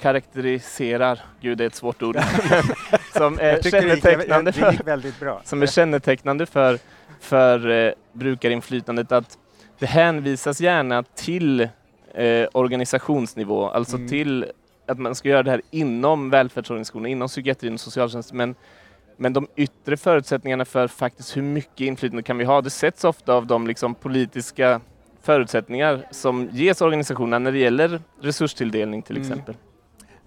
karaktäriserar, 0.00 1.20
gud 1.40 1.58
det 1.58 1.64
är 1.64 1.66
ett 1.66 1.74
svårt 1.74 2.02
ord, 2.02 2.16
som 3.12 3.38
är 3.40 3.70
kännetecknande 3.70 4.52
för, 4.52 5.40
som 5.44 5.62
är 5.62 5.66
kännetecknande 5.66 6.46
för, 6.46 6.78
för 7.20 7.70
eh, 7.70 7.92
brukarinflytandet 8.12 9.12
att 9.12 9.38
det 9.78 9.86
hänvisas 9.86 10.60
gärna 10.60 11.02
till 11.02 11.60
eh, 12.14 12.46
organisationsnivå, 12.52 13.68
alltså 13.68 13.96
mm. 13.96 14.08
till 14.08 14.46
att 14.86 14.98
man 14.98 15.14
ska 15.14 15.28
göra 15.28 15.42
det 15.42 15.50
här 15.50 15.62
inom 15.70 16.30
välfärdsorganisationen, 16.30 17.10
inom 17.10 17.28
psykiatrin 17.28 17.74
och 17.74 17.80
socialtjänsten, 17.80 18.36
men 18.36 18.54
men 19.20 19.32
de 19.32 19.46
yttre 19.56 19.96
förutsättningarna 19.96 20.64
för 20.64 20.88
faktiskt 20.88 21.36
hur 21.36 21.42
mycket 21.42 21.80
inflytande 21.80 22.22
kan 22.22 22.38
vi 22.38 22.44
ha, 22.44 22.60
det 22.60 22.70
sätts 22.70 23.04
ofta 23.04 23.34
av 23.34 23.46
de 23.46 23.66
liksom 23.66 23.94
politiska 23.94 24.80
förutsättningar 25.22 26.06
som 26.10 26.48
ges 26.52 26.80
organisationerna 26.80 27.38
när 27.38 27.52
det 27.52 27.58
gäller 27.58 28.00
resurstilldelning 28.20 29.02
till 29.02 29.16
mm. 29.16 29.28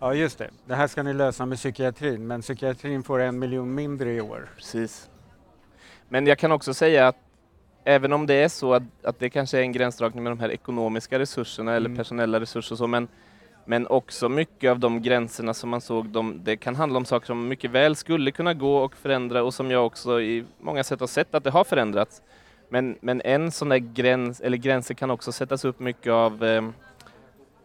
Ja, 0.04 0.14
just 0.14 0.38
det. 0.38 0.50
Det 0.66 0.76
här 0.76 0.88
ska 0.88 1.04
ni 1.04 1.14
lösa 1.14 1.46
med 1.46 1.58
psykiatrin, 1.58 2.28
men 2.28 2.42
psykiatrin 2.42 3.04
får 3.04 3.20
en 3.20 3.40
miljon 3.40 3.76
mindre 3.76 4.14
i 4.14 4.22
år. 4.22 4.50
Precis. 4.56 5.10
Men 6.10 6.28
jag 6.28 6.38
kan 6.38 6.52
också 6.52 6.74
säga 6.74 7.08
att 7.08 7.16
även 7.84 8.14
om 8.14 8.28
det 8.28 8.34
är 8.34 8.48
så 8.50 8.74
att, 8.74 8.84
att 9.04 9.20
det 9.20 9.30
kanske 9.30 9.58
är 9.58 9.62
en 9.62 9.72
gränsdragning 9.72 10.24
med 10.24 10.32
de 10.32 10.40
här 10.40 10.52
ekonomiska 10.52 11.20
resurserna 11.20 11.76
eller 11.76 11.90
mm. 11.90 11.98
personella 11.98 12.40
resurser 12.40 12.74
och 12.74 12.78
så, 12.78 12.88
men, 12.88 13.08
men 13.66 13.88
också 13.88 14.30
mycket 14.30 14.72
av 14.72 14.80
de 14.80 15.02
gränserna 15.02 15.54
som 15.54 15.70
man 15.70 15.82
såg, 15.82 16.10
de, 16.10 16.44
det 16.44 16.58
kan 16.58 16.76
handla 16.76 16.98
om 16.98 17.06
saker 17.06 17.28
som 17.28 17.48
mycket 17.48 17.72
väl 17.72 17.96
skulle 17.96 18.32
kunna 18.32 18.54
gå 18.54 18.78
och 18.78 18.96
förändra 18.96 19.44
och 19.44 19.54
som 19.54 19.72
jag 19.72 19.86
också 19.86 20.22
i 20.22 20.46
många 20.60 20.84
sätt 20.84 21.00
har 21.00 21.08
sett 21.08 21.36
att 21.36 21.44
det 21.44 21.52
har 21.52 21.64
förändrats. 21.64 22.22
Men, 22.70 22.98
men 23.02 23.22
en 23.22 23.52
sån 23.52 23.70
där 23.70 23.78
gräns, 23.78 24.42
eller 24.42 24.58
gränser 24.58 24.94
kan 24.94 25.12
också 25.12 25.32
sättas 25.32 25.66
upp 25.66 25.80
mycket 25.80 26.12
av 26.12 26.44
eh, 26.44 26.62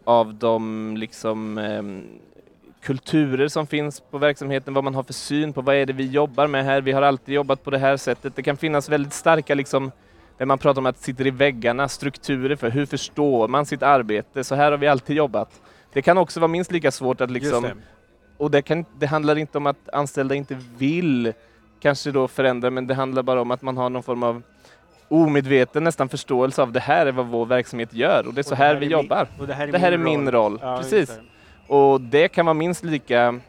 av 0.07 0.33
de 0.33 0.97
liksom, 0.97 1.57
eh, 1.57 1.83
kulturer 2.81 3.47
som 3.47 3.67
finns 3.67 3.99
på 3.99 4.17
verksamheten, 4.17 4.73
vad 4.73 4.83
man 4.83 4.95
har 4.95 5.03
för 5.03 5.13
syn 5.13 5.53
på 5.53 5.61
vad 5.61 5.75
är 5.75 5.85
det 5.85 5.93
vi 5.93 6.07
jobbar 6.07 6.47
med 6.47 6.65
här. 6.65 6.81
Vi 6.81 6.91
har 6.91 7.01
alltid 7.01 7.35
jobbat 7.35 7.63
på 7.63 7.71
det 7.71 7.77
här 7.77 7.97
sättet. 7.97 8.35
Det 8.35 8.43
kan 8.43 8.57
finnas 8.57 8.89
väldigt 8.89 9.13
starka, 9.13 9.55
liksom, 9.55 9.91
när 10.37 10.45
man 10.45 10.57
pratar 10.57 10.81
om 10.81 10.85
att 10.85 10.97
sitter 10.97 11.27
i 11.27 11.29
väggarna, 11.29 11.87
strukturer 11.87 12.55
för 12.55 12.69
hur 12.69 12.85
förstår 12.85 13.47
man 13.47 13.65
sitt 13.65 13.83
arbete. 13.83 14.43
Så 14.43 14.55
här 14.55 14.71
har 14.71 14.77
vi 14.77 14.87
alltid 14.87 15.15
jobbat. 15.15 15.61
Det 15.93 16.01
kan 16.01 16.17
också 16.17 16.39
vara 16.39 16.47
minst 16.47 16.71
lika 16.71 16.91
svårt 16.91 17.21
att 17.21 17.31
liksom, 17.31 17.63
det. 17.63 17.75
och 18.37 18.51
det, 18.51 18.61
kan, 18.61 18.85
det 18.99 19.05
handlar 19.05 19.37
inte 19.37 19.57
om 19.57 19.67
att 19.67 19.89
anställda 19.89 20.35
inte 20.35 20.57
vill 20.77 21.33
kanske 21.79 22.11
då 22.11 22.27
förändra, 22.27 22.69
men 22.69 22.87
det 22.87 22.93
handlar 22.93 23.23
bara 23.23 23.41
om 23.41 23.51
att 23.51 23.61
man 23.61 23.77
har 23.77 23.89
någon 23.89 24.03
form 24.03 24.23
av 24.23 24.41
omedveten 25.09 25.83
nästan 25.83 26.09
förståelse 26.09 26.61
av 26.61 26.71
det 26.71 26.79
här 26.79 27.05
är 27.05 27.11
vad 27.11 27.25
vår 27.25 27.45
verksamhet 27.45 27.93
gör 27.93 28.27
och 28.27 28.33
det 28.33 28.41
är 28.41 28.43
så 28.43 28.55
här, 28.55 28.73
här, 28.73 28.75
vi 28.75 28.85
jobbar. 28.85 29.27
det 29.47 29.53
här 29.53 29.67
är, 29.67 29.71
det 29.71 29.77
här 29.77 29.91
min, 29.91 30.01
är 30.01 30.03
min 30.03 30.31
roll. 30.31 30.51
roll. 30.51 30.59
Ja, 30.61 30.77
Precis. 30.77 31.19
Och 31.67 32.01
det 32.01 32.27
kan 32.27 32.45
vara 32.45 32.53
minst 32.53 32.83
lika 32.83 33.39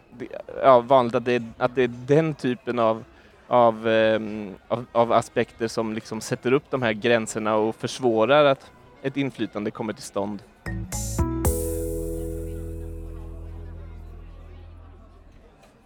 ja, 0.62 0.80
vanligt 0.80 1.14
att 1.14 1.24
det, 1.24 1.32
är, 1.32 1.42
att 1.58 1.74
det 1.74 1.82
är 1.82 1.88
den 1.88 2.34
typen 2.34 2.78
av 2.78 3.04
av, 3.48 3.88
eh, 3.88 4.20
av, 4.68 4.86
av, 4.92 5.12
aspekter 5.12 5.68
som 5.68 5.94
liksom 5.94 6.20
sätter 6.20 6.52
upp 6.52 6.70
de 6.70 6.82
här 6.82 6.92
gränserna 6.92 7.56
och 7.56 7.76
försvårar 7.76 8.44
att 8.44 8.70
ett 9.02 9.16
inflytande 9.16 9.70
kommer 9.70 9.92
till 9.92 10.02
stånd. 10.02 10.42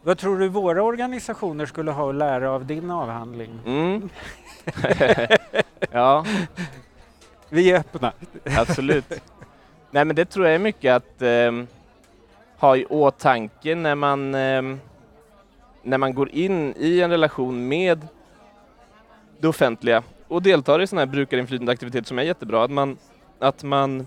Vad 0.02 0.18
tror 0.18 0.38
du 0.38 0.48
våra 0.48 0.82
organisationer 0.82 1.66
skulle 1.66 1.90
ha 1.90 2.08
att 2.08 2.14
lära 2.14 2.50
av 2.50 2.66
din 2.66 2.90
avhandling? 2.90 3.60
Mm. 3.66 4.08
ja. 5.92 6.24
Vi 7.48 7.70
är 7.70 7.78
öppna. 7.78 8.12
Absolut. 8.58 9.04
Nej 9.90 10.04
men 10.04 10.16
det 10.16 10.24
tror 10.24 10.46
jag 10.46 10.54
är 10.54 10.58
mycket 10.58 10.94
att 10.94 11.22
eh, 11.22 11.52
ha 12.58 12.76
i 12.76 12.84
åtanke 12.84 13.74
när 13.74 13.94
man, 13.94 14.34
eh, 14.34 14.62
när 15.82 15.98
man 15.98 16.14
går 16.14 16.30
in 16.30 16.74
i 16.76 17.00
en 17.00 17.10
relation 17.10 17.68
med 17.68 18.06
det 19.38 19.48
offentliga 19.48 20.02
och 20.28 20.42
deltar 20.42 20.82
i 20.82 20.86
sådana 20.86 21.06
här 21.06 21.12
brukarinflytande 21.12 21.72
aktiviteter 21.72 22.06
som 22.06 22.18
är 22.18 22.22
jättebra. 22.22 22.64
Att 22.64 22.70
man, 22.70 22.98
att 23.38 23.62
man 23.62 24.06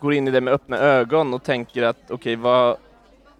går 0.00 0.14
in 0.14 0.28
i 0.28 0.30
det 0.30 0.40
med 0.40 0.54
öppna 0.54 0.78
ögon 0.78 1.34
och 1.34 1.42
tänker 1.42 1.82
att 1.82 1.96
okej, 2.04 2.14
okay, 2.14 2.36
vad, 2.36 2.76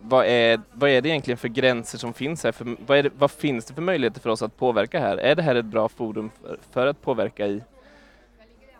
vad, 0.01 0.27
är, 0.27 0.61
vad 0.73 0.91
är 0.91 1.01
det 1.01 1.09
egentligen 1.09 1.39
för 1.39 1.49
gränser 1.49 1.99
som 1.99 2.15
finns 2.15 2.45
här? 2.45 2.53
För, 2.53 2.77
vad, 2.87 3.05
det, 3.05 3.11
vad, 3.19 3.31
finns 3.31 3.65
det 3.65 3.75
för 3.75 3.83
möjligheter 3.83 4.21
för 4.21 4.31
oss 4.31 4.43
att 4.43 4.57
påverka 4.57 5.01
här? 5.01 5.17
Är 5.17 5.35
det 5.35 5.43
här 5.43 5.55
ett 5.55 5.65
bra 5.65 5.89
forum 5.89 6.31
för, 6.43 6.59
för, 6.71 6.87
att 6.87 7.03
påverka 7.03 7.47
i? 7.47 7.63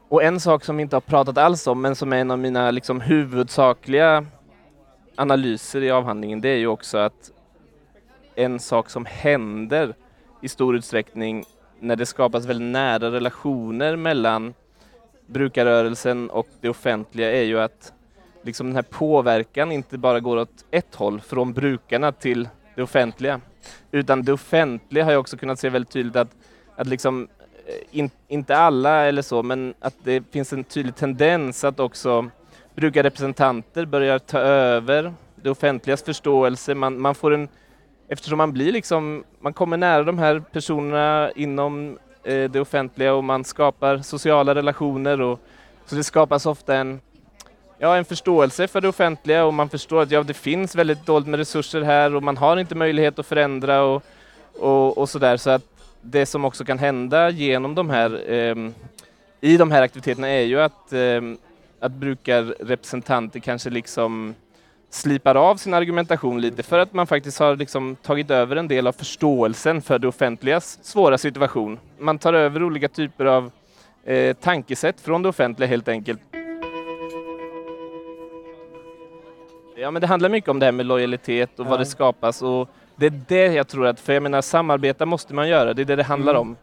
Och 0.09 0.23
en 0.23 0.41
sak 0.41 0.65
som 0.65 0.77
vi 0.77 0.83
inte 0.83 0.97
har 0.97 1.01
pratat 1.01 1.39
alls 1.39 1.67
om, 1.67 1.81
men 1.81 1.97
som 1.97 2.13
är 2.13 2.17
en 2.17 2.31
av 2.31 2.39
mina 2.39 2.71
liksom, 2.71 3.01
huvudsakliga 3.01 4.27
analyser 5.15 5.83
i 5.83 5.91
avhandlingen, 5.91 6.41
det 6.41 6.49
är 6.49 6.57
ju 6.57 6.67
också 6.67 6.99
att 6.99 7.31
en 8.35 8.61
sak 8.61 8.91
som 8.91 9.05
händer 9.05 9.95
i 10.43 10.49
stor 10.49 10.77
utsträckning 10.77 11.45
när 11.81 11.97
det 11.97 12.07
skapas 12.07 12.45
väldigt 12.45 12.73
nära 12.73 13.11
relationer 13.11 13.97
mellan 13.97 14.55
brukarrörelsen 15.27 16.31
och 16.31 16.49
det 16.61 16.69
offentliga 16.69 17.33
är 17.33 17.43
ju 17.43 17.61
att 17.61 17.93
liksom 18.47 18.67
den 18.67 18.77
här 18.77 18.83
påverkan 18.83 19.73
inte 19.73 19.99
bara 19.99 20.21
går 20.21 20.37
åt 20.37 20.65
ett 20.71 20.95
håll, 20.95 21.21
från 21.21 21.53
brukarna 21.53 22.13
till 22.13 22.49
det 22.75 22.83
offentliga. 22.83 23.41
Utan 23.91 24.23
det 24.23 24.33
offentliga 24.33 25.05
har 25.05 25.13
jag 25.13 25.21
också 25.21 25.37
kunnat 25.37 25.59
se 25.59 25.69
väldigt 25.69 25.93
tydligt 25.93 26.17
att, 26.17 26.37
att 26.77 26.87
liksom, 26.87 27.29
eh, 27.67 27.99
in, 27.99 28.11
inte 28.29 28.57
alla 28.57 29.05
eller 29.05 29.23
så, 29.23 29.43
men 29.43 29.75
att 29.81 29.95
det 30.05 30.23
finns 30.31 30.53
en 30.53 30.65
tydlig 30.65 30.97
tendens 30.97 31.65
att 31.65 31.81
också 31.81 32.31
brukarrepresentanter 32.75 33.87
börjar 33.87 34.19
ta 34.19 34.39
över 34.39 35.15
det 35.35 35.51
offentligas 35.51 36.03
förståelse. 36.03 36.75
Man, 36.75 37.01
man 37.01 37.15
får 37.15 37.35
en, 37.35 37.49
eftersom 38.09 38.39
man 38.39 38.53
blir 38.53 38.73
liksom, 38.73 39.25
man 39.41 39.53
kommer 39.53 39.77
nära 39.77 40.03
de 40.03 40.19
här 40.19 40.43
personerna 40.53 41.31
inom 41.37 41.99
eh, 42.25 42.51
det 42.51 42.61
offentliga 42.61 43.15
och 43.15 43.25
man 43.25 43.45
skapar 43.45 43.99
sociala 43.99 44.55
relationer 44.55 45.21
och 45.21 45.41
så 45.87 45.95
det 45.95 46.05
skapas 46.05 46.47
ofta 46.47 46.77
en 46.77 47.01
ja, 47.79 47.97
en 47.97 48.05
förståelse 48.05 48.69
för 48.69 48.81
det 48.81 48.89
offentliga 48.89 49.45
och 49.45 49.55
man 49.55 49.69
förstår 49.69 50.03
att 50.03 50.11
ja, 50.11 50.23
det 50.23 50.35
finns 50.35 50.75
väldigt 50.75 51.07
dåligt 51.07 51.29
med 51.29 51.39
resurser 51.39 51.83
här 51.83 52.15
och 52.15 52.23
man 52.23 52.37
har 52.37 52.57
inte 52.57 52.75
möjlighet 52.75 53.19
att 53.19 53.27
förändra 53.27 53.83
och, 53.83 54.03
och, 54.59 54.99
och 54.99 55.09
sådär. 55.09 55.37
Så 55.37 55.51
att 55.51 55.63
det 56.01 56.27
som 56.27 56.45
också 56.45 56.65
kan 56.65 56.79
hända 56.79 57.31
genom 57.31 57.75
de 57.75 57.91
här, 57.91 58.33
eh, 58.33 58.55
i 59.41 59.57
de 59.57 59.71
här 59.71 59.83
aktiviteterna 59.83 60.29
är 60.29 60.43
ju 60.43 60.61
att, 60.61 60.93
eh, 60.93 61.21
att 61.81 61.93
brukarrepresentanter 61.93 63.41
kanske 63.41 63.71
liksom 63.71 64.35
slipar 64.91 65.35
av 65.35 65.57
sin 65.57 65.75
argumentation 65.75 66.41
lite 66.41 66.63
för 66.63 66.79
att 66.79 66.93
man 66.93 67.07
faktiskt 67.07 67.39
har 67.39 67.57
liksom 67.57 67.97
tagit 67.97 68.31
över 68.31 68.57
en 68.57 68.69
del 68.69 68.87
av 68.87 68.93
förståelsen 68.93 69.83
för 69.83 69.99
det 69.99 70.09
offentligas 70.09 70.79
svåra 70.83 71.19
situation. 71.19 71.79
Man 71.99 72.19
tar 72.19 72.33
över 72.33 72.63
olika 72.63 72.89
typer 72.89 73.25
av 73.25 73.51
eh, 74.05 74.37
tankesätt 74.37 75.01
från 75.01 75.23
det 75.23 75.29
offentliga 75.29 75.69
helt 75.69 75.89
enkelt. 75.89 76.21
Ja, 79.87 79.91
men 79.91 80.01
det 80.01 80.07
handlar 80.07 80.29
mycket 80.29 80.51
om 80.51 80.59
det 80.59 80.67
här 80.67 80.73
med 80.73 80.87
lojalitet 80.87 81.59
och 81.59 81.67
ja. 81.67 81.71
vad 81.71 81.81
det 81.81 81.87
skapas 81.87 82.43
och 82.43 82.69
det 82.97 83.07
är 83.07 83.21
det 83.29 83.47
jag 83.47 83.69
tror 83.69 83.87
att, 83.87 84.01
för 84.01 84.13
jag 84.13 84.23
menar 84.23 84.41
samarbeta 84.43 85.07
måste 85.07 85.35
man 85.35 85.49
göra, 85.49 85.75
det 85.75 85.83
är 85.83 85.87
det 85.87 85.97
det 85.97 86.03
handlar 86.03 86.35
mm. 86.35 86.41
om. 86.41 86.57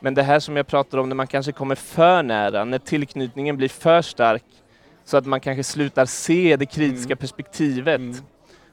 Men 0.00 0.14
det 0.14 0.22
här 0.22 0.40
som 0.40 0.56
jag 0.56 0.66
pratar 0.66 0.98
om 0.98 1.08
när 1.08 1.16
man 1.16 1.26
kanske 1.26 1.52
kommer 1.52 1.74
för 1.74 2.22
nära, 2.22 2.64
när 2.64 2.78
tillknytningen 2.78 3.56
blir 3.56 3.68
för 3.68 4.02
stark 4.02 4.44
så 5.04 5.16
att 5.16 5.26
man 5.26 5.40
kanske 5.40 5.64
slutar 5.64 6.06
se 6.06 6.56
det 6.56 6.66
kritiska 6.66 7.12
mm. 7.12 7.16
perspektivet 7.16 8.00
mm. 8.00 8.16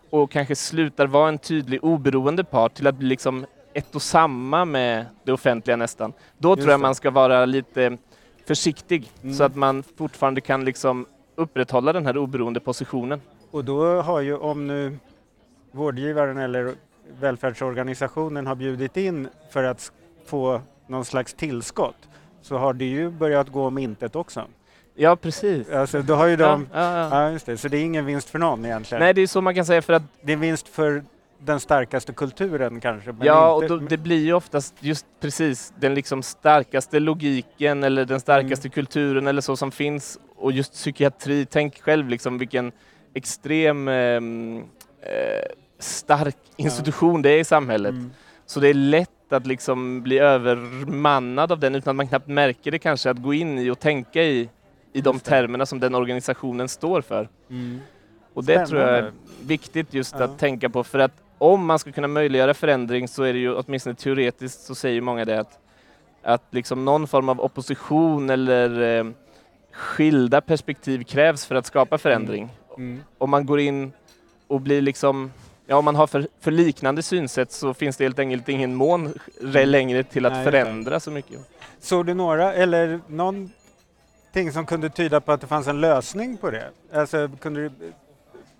och 0.10 0.32
kanske 0.32 0.56
slutar 0.56 1.08
vara 1.08 1.30
en 1.30 1.38
tydlig 1.38 1.84
oberoende 1.84 2.43
part 2.43 2.73
till 2.73 2.88
att 2.88 2.95
bli 2.95 3.08
liksom 3.08 3.45
ett 3.73 3.95
och 3.95 4.02
samma 4.02 4.65
med 4.65 5.06
det 5.23 5.34
offentliga 5.34 5.76
nästan. 5.76 6.13
Då 6.38 6.50
Just 6.50 6.62
tror 6.62 6.71
jag 6.71 6.80
det. 6.80 6.82
man 6.82 6.95
ska 6.95 7.12
vara 7.12 7.45
lite 7.45 7.97
försiktig 8.47 9.12
så 9.21 9.28
mm. 9.28 9.45
att 9.45 9.56
man 9.56 9.84
fortfarande 9.97 10.41
kan 10.41 10.65
liksom 10.65 11.06
upprätthålla 11.36 11.93
den 11.93 12.06
här 12.06 12.17
oberoende 12.17 12.60
positionen. 12.60 13.21
Och 13.51 13.65
då 13.65 14.01
har 14.01 14.21
ju, 14.21 14.38
om 14.38 14.67
nu 14.67 14.97
vårdgivaren 15.71 16.38
eller 16.38 16.73
välfärdsorganisationen 17.19 18.47
har 18.47 18.55
bjudit 18.55 18.97
in 18.97 19.27
för 19.51 19.63
att 19.63 19.91
få 20.25 20.62
någon 20.88 21.05
slags 21.05 21.33
tillskott 21.33 22.07
så 22.41 22.57
har 22.57 22.73
det 22.73 22.86
ju 22.86 23.10
börjat 23.10 23.49
gå 23.49 23.67
om 23.67 23.77
intet 23.77 24.15
också. 24.15 24.45
Ja, 24.95 25.15
precis. 25.15 25.69
Alltså, 25.69 26.01
då 26.01 26.15
har 26.15 26.27
ju 26.27 26.36
de, 26.36 26.67
ja, 26.73 26.79
ja, 26.79 27.10
ja. 27.10 27.23
ja, 27.23 27.31
just 27.31 27.45
det. 27.45 27.57
Så 27.57 27.67
det 27.67 27.77
är 27.77 27.83
ingen 27.83 28.05
vinst 28.05 28.29
för 28.29 28.39
någon 28.39 28.65
egentligen. 28.65 29.03
Nej, 29.03 29.13
det 29.13 29.21
är 29.21 29.27
så 29.27 29.41
man 29.41 29.55
kan 29.55 29.65
säga 29.65 29.81
för 29.81 29.93
att... 29.93 30.03
Det 30.21 30.31
är 30.31 30.33
en 30.33 30.39
vinst 30.39 30.67
för 30.67 31.03
den 31.39 31.60
starkaste 31.60 32.13
kulturen 32.13 32.79
kanske. 32.79 33.15
ja, 33.21 33.55
inte... 33.55 33.73
och 33.73 33.79
då, 33.79 33.88
det 33.88 33.97
blir 33.97 34.25
ju 34.25 34.33
oftast 34.33 34.75
just 34.79 35.05
precis 35.19 35.73
den 35.79 35.93
liksom 35.93 36.23
starkaste 36.23 36.99
logiken 36.99 37.83
eller 37.83 38.05
den 38.05 38.19
starkaste 38.19 38.67
mm. 38.67 38.71
kulturen 38.73 39.27
eller 39.27 39.41
så 39.41 39.57
som 39.57 39.71
finns 39.71 40.19
och 40.36 40.51
just 40.51 40.73
psykiatri. 40.73 41.45
Tänk 41.45 41.81
själv 41.81 42.10
liksom 42.10 42.38
vilken 42.38 42.71
extrem 43.13 43.88
ehm, 43.88 44.63
eh, 45.02 45.52
stark 45.80 46.38
institution 46.56 47.22
det 47.22 47.30
är 47.30 47.39
i 47.39 47.43
samhället. 47.43 47.91
Mm. 47.91 48.12
Så 48.46 48.60
det 48.60 48.70
är 48.70 48.74
lätt 48.74 49.34
att 49.34 49.48
liksom 49.48 50.02
bli 50.02 50.20
övermannad 50.20 51.52
av 51.52 51.60
den 51.60 51.76
utan 51.76 51.91
att 51.91 51.96
man 51.96 52.08
knappt 52.08 52.28
märker 52.28 52.72
det 52.72 52.80
kanske, 52.80 53.10
att 53.10 53.22
gå 53.22 53.34
in 53.34 53.60
i 53.60 53.70
och 53.70 53.80
tänka 53.80 54.24
i, 54.24 54.50
i 54.93 55.02
de 55.02 55.20
termerna 55.20 55.65
som 55.65 55.80
den 55.80 55.96
organisationen 55.96 56.70
står 56.70 57.02
för. 57.02 57.30
Mm. 57.50 57.80
Och 58.34 58.43
det 58.43 58.54
Spännande. 58.54 58.70
tror 58.70 58.82
jag 58.82 58.98
är 58.98 59.12
viktigt 59.46 59.93
just 59.93 60.15
ja. 60.20 60.26
att 60.26 60.39
tänka 60.39 60.70
på 60.70 60.84
för 60.84 61.00
att 61.00 61.24
om 61.38 61.65
man 61.65 61.80
ska 61.80 61.91
kunna 61.91 62.08
möjliggöra 62.08 62.54
förändring 62.54 63.08
så 63.08 63.24
är 63.24 63.34
det 63.34 63.39
ju 63.39 63.56
åtminstone 63.56 63.96
teoretiskt 63.96 64.62
så 64.62 64.76
säger 64.76 65.02
många 65.02 65.26
det 65.26 65.39
att, 65.39 65.60
att 66.24 66.43
liksom 66.50 66.86
någon 66.86 67.08
form 67.08 67.30
av 67.30 67.41
opposition 67.41 68.30
eller 68.30 68.98
eh, 69.00 69.06
skilda 69.72 70.41
perspektiv 70.41 71.04
krävs 71.04 71.46
för 71.46 71.56
att 71.56 71.65
skapa 71.65 71.98
förändring. 71.98 72.43
Mm. 72.43 72.56
Mm. 72.77 73.03
Om 73.17 73.29
man 73.29 73.45
går 73.45 73.59
in 73.59 73.91
och 74.47 74.61
blir 74.61 74.81
liksom, 74.81 75.31
ja 75.65 75.75
om 75.75 75.85
man 75.85 75.95
har 75.95 76.07
för, 76.07 76.27
för 76.39 76.51
liknande 76.51 77.03
synsätt 77.03 77.51
så 77.51 77.73
finns 77.73 77.97
det 77.97 78.03
helt 78.03 78.19
enkelt 78.19 78.49
ingen 78.49 78.75
mån 78.75 79.13
mm. 79.41 79.69
längre 79.69 80.03
till 80.03 80.25
att 80.25 80.33
Nej, 80.33 80.43
förändra 80.43 80.99
så 80.99 81.11
mycket. 81.11 81.39
Såg 81.79 82.05
du 82.05 82.13
några, 82.13 82.53
eller 82.53 82.99
någonting 83.07 84.51
som 84.53 84.65
kunde 84.65 84.89
tyda 84.89 85.21
på 85.21 85.31
att 85.31 85.41
det 85.41 85.47
fanns 85.47 85.67
en 85.67 85.81
lösning 85.81 86.37
på 86.37 86.51
det? 86.51 86.69
Alltså, 86.93 87.29
kunde 87.39 87.61
du, 87.61 87.71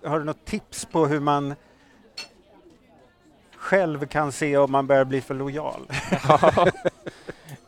har 0.04 0.18
du 0.18 0.24
något 0.24 0.44
tips 0.44 0.84
på 0.84 1.06
hur 1.06 1.20
man 1.20 1.54
själv 3.56 4.06
kan 4.06 4.32
se 4.32 4.56
om 4.56 4.72
man 4.72 4.86
börjar 4.86 5.04
bli 5.04 5.20
för 5.20 5.34
lojal? 5.34 5.80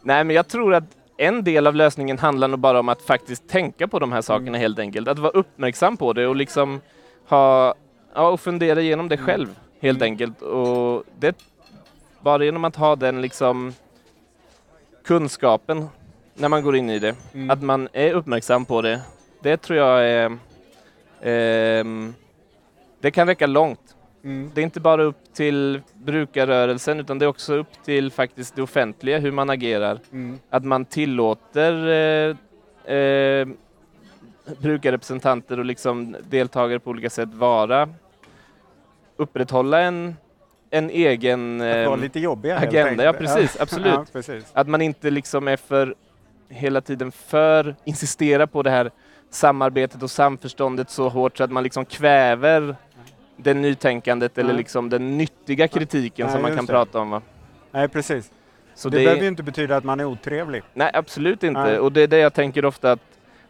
Nej, 0.03 0.25
men 0.25 0.37
jag 0.37 0.49
tror 0.49 0.75
att 0.75 0.85
en 1.21 1.45
del 1.45 1.67
av 1.67 1.75
lösningen 1.75 2.19
handlar 2.19 2.49
nog 2.49 2.61
bara 2.61 2.81
om 2.81 2.89
att 2.89 3.03
faktiskt 3.03 3.49
tänka 3.49 3.89
på 3.89 3.99
de 3.99 4.13
här 4.13 4.23
sakerna 4.23 4.49
mm. 4.49 4.61
helt 4.61 4.79
enkelt. 4.79 5.09
Att 5.09 5.19
vara 5.19 5.33
uppmärksam 5.33 5.97
på 5.97 6.13
det 6.13 6.27
och 6.27 6.37
liksom 6.37 6.81
ha, 7.29 7.75
ja, 8.15 8.29
och 8.29 8.41
fundera 8.41 8.81
igenom 8.81 9.09
det 9.09 9.15
mm. 9.15 9.27
själv 9.27 9.59
helt 9.81 9.99
mm. 9.99 10.13
enkelt. 10.13 10.43
Och 10.43 11.05
det, 11.19 11.37
bara 12.21 12.45
genom 12.45 12.65
att 12.65 12.77
ha 12.77 12.97
den 12.97 13.23
liksom 13.23 13.75
kunskapen 15.05 15.89
när 16.35 16.49
man 16.49 16.63
går 16.63 16.77
in 16.77 16.91
i 16.91 16.99
det, 16.99 17.15
mm. 17.35 17.51
att 17.51 17.63
man 17.63 17.89
är 17.93 18.13
uppmärksam 18.13 18.65
på 18.65 18.83
det, 18.83 19.01
det 19.43 19.57
tror 19.57 19.79
jag 19.79 20.09
är, 20.09 20.25
eh, 21.21 21.85
det 23.01 23.11
kan 23.11 23.27
räcka 23.27 23.47
långt. 23.47 23.97
Mm. 24.25 24.51
Det 24.55 24.61
är 24.61 24.63
inte 24.63 24.81
bara 24.81 25.03
upp 25.03 25.35
till 25.35 25.81
brukarrörelsen 25.95 27.01
utan 27.01 27.19
det 27.19 27.25
är 27.25 27.29
också 27.29 27.55
upp 27.55 27.85
till 27.85 28.11
faktiskt 28.11 28.57
det 28.57 28.63
offentliga 28.63 29.19
hur 29.19 29.33
man 29.33 29.51
agerar. 29.51 29.99
Mm. 30.13 30.39
Att 30.51 30.65
man 30.65 30.85
tillåter 30.85 31.89
eh, 31.89 32.95
eh, 32.97 33.49
brukarrepresentanter 34.59 35.59
och 35.59 35.65
liksom 35.65 36.17
deltagare 36.29 36.79
på 36.79 36.91
olika 36.91 37.11
sätt 37.11 37.35
vara 37.35 37.89
upprätthålla 39.17 39.81
en, 39.81 40.17
en 40.71 40.91
egen 40.91 41.61
eh, 41.61 41.97
lite 41.97 42.21
jobbiga, 42.21 42.59
agenda. 42.59 43.05
Ja 43.05 43.13
precis, 43.13 43.61
absolut. 43.61 43.87
ja, 43.87 44.07
precis. 44.13 44.45
Att 44.53 44.69
man 44.69 44.83
inte 44.83 45.11
liksom 45.11 45.49
är 45.49 45.57
för 45.57 45.95
hela 46.49 46.81
tiden 46.81 47.13
för 47.13 47.77
insistera 47.85 48.47
på 48.47 48.63
det 48.63 48.71
här 48.71 48.91
samarbetet 49.31 50.03
och 50.03 50.11
samförståndet 50.11 50.91
så 50.91 51.09
hårt 51.09 51.37
så 51.37 51.45
att 51.45 51.51
man 51.51 51.63
liksom 51.63 51.85
kväver 51.85 52.77
det 53.43 53.55
nytänkandet 53.55 54.39
eller 54.39 54.55
liksom 54.55 54.89
den 54.89 55.19
nyttiga 55.19 55.69
kritiken 55.69 56.31
som 56.31 56.43
man 56.43 56.57
kan 56.57 56.67
det. 56.67 56.73
prata 56.73 56.99
om. 57.01 57.11
Va? 57.11 57.23
Nej, 57.71 57.89
precis. 57.89 58.31
Så 58.75 58.89
det, 58.89 58.97
behöver 58.97 59.23
ju 59.23 59.29
inte 59.29 59.43
betyda 59.43 59.77
att 59.77 59.85
man 59.85 60.01
är 60.01 60.05
otrevlig. 60.05 60.63
Nej, 60.75 60.91
absolut 60.95 61.43
inte. 61.43 61.61
Nej. 61.63 61.79
Och 61.79 61.93
det 61.93 62.01
är 62.01 62.09
det 62.09 62.19
jag 62.19 62.35
tänker 62.35 62.65
ofta 62.65 62.93
att 62.93 63.01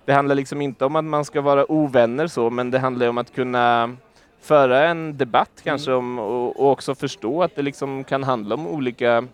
det 0.04 0.12
handlar 0.12 0.34
liksom 0.34 0.60
inte 0.60 0.84
om 0.84 0.96
att 0.96 1.04
man 1.04 1.24
ska 1.24 1.40
vara 1.40 1.72
ovänner 1.72 2.26
så, 2.26 2.50
men 2.50 2.70
det 2.70 2.78
handlar 2.78 3.08
om 3.08 3.18
att 3.18 3.34
kunna 3.34 3.96
föra 4.40 4.88
en 4.88 5.16
debatt 5.16 5.60
kanske 5.64 5.92
om, 5.92 6.18
och, 6.18 6.60
och 6.60 6.70
också 6.70 6.94
förstå 6.94 7.42
att 7.42 7.56
det 7.56 7.62
liksom 7.62 8.04
kan 8.04 8.22
handla 8.22 8.54
om 8.54 8.66
olika 8.66 9.26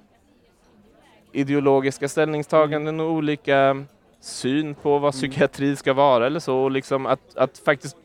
ideologiska 1.32 2.08
ställningstaganden 2.08 3.00
och 3.00 3.10
olika 3.10 3.84
syn 4.20 4.74
på 4.74 4.98
vad 4.98 5.12
psykiatri 5.12 5.76
ska 5.76 5.92
vara 5.92 6.26
eller 6.26 6.40
så. 6.40 6.58
Och 6.58 6.70
liksom 6.70 7.06
att, 7.06 7.36
att 7.36 7.58
faktiskt 7.58 7.96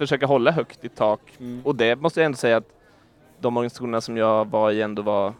försöka 0.00 0.26
hålla 0.26 0.50
högt 0.50 0.84
i 0.84 0.88
tak. 0.88 1.20
Och 1.64 1.76
det 1.76 1.96
måste 1.96 2.20
jag 2.20 2.24
ändå 2.26 2.36
säga 2.36 2.56
att 2.56 2.68
de 3.40 3.56
organisationerna 3.56 4.00
som 4.00 4.16
jag 4.16 4.50
var 4.50 4.70
i 4.70 4.82
ändå 4.82 5.02
var 5.02 5.34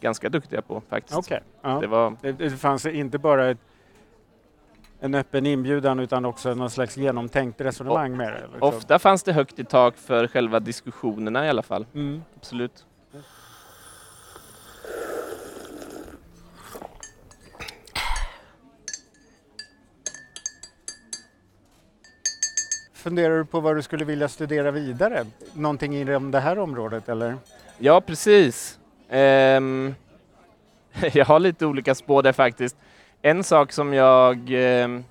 ganska 0.00 0.28
duktiga 0.28 0.62
på 0.62 0.82
faktiskt. 0.88 1.18
Okej. 1.18 1.42
Ja. 1.62 1.78
Det 1.80 1.86
var, 1.86 2.16
Det, 2.22 2.32
det 2.32 2.50
fanns 2.50 2.86
inte 2.86 3.18
bara 3.18 3.50
ett, 3.50 3.58
en 5.00 5.14
öppen 5.14 5.46
inbjudan 5.46 5.98
utan 6.00 6.24
också 6.24 6.54
någon 6.54 6.70
slags 6.70 6.96
genomtänkt 6.96 7.60
resonemang 7.60 8.16
med 8.16 8.32
det. 8.32 8.40
Liksom. 8.40 8.68
Ofta 8.68 8.98
fanns 8.98 9.22
det 9.22 9.32
högt 9.32 9.58
i 9.58 9.64
tak 9.64 9.96
för 9.96 10.26
själva 10.26 10.60
diskussionerna 10.60 11.46
i 11.46 11.48
alla 11.48 11.62
fall. 11.62 11.86
Mm. 11.94 12.22
Absolut. 12.36 12.86
Funderar 23.04 23.38
du 23.38 23.44
på 23.44 23.60
vad 23.60 23.76
du 23.76 23.82
skulle 23.82 24.04
vilja 24.04 24.28
studera 24.28 24.70
vidare? 24.70 25.26
Någonting 25.54 25.96
inom 25.96 26.30
det 26.30 26.40
här 26.40 26.58
området 26.58 27.08
eller? 27.08 27.36
Ja, 27.78 28.00
precis. 28.00 28.78
Ehm, 29.08 29.94
jag 31.12 31.24
har 31.24 31.40
lite 31.40 31.66
olika 31.66 31.94
spår 31.94 32.22
där 32.22 32.32
faktiskt. 32.32 32.76
En 33.22 33.44
sak 33.44 33.72
som 33.72 33.92
jag 33.94 34.50
ehm, 34.50 35.04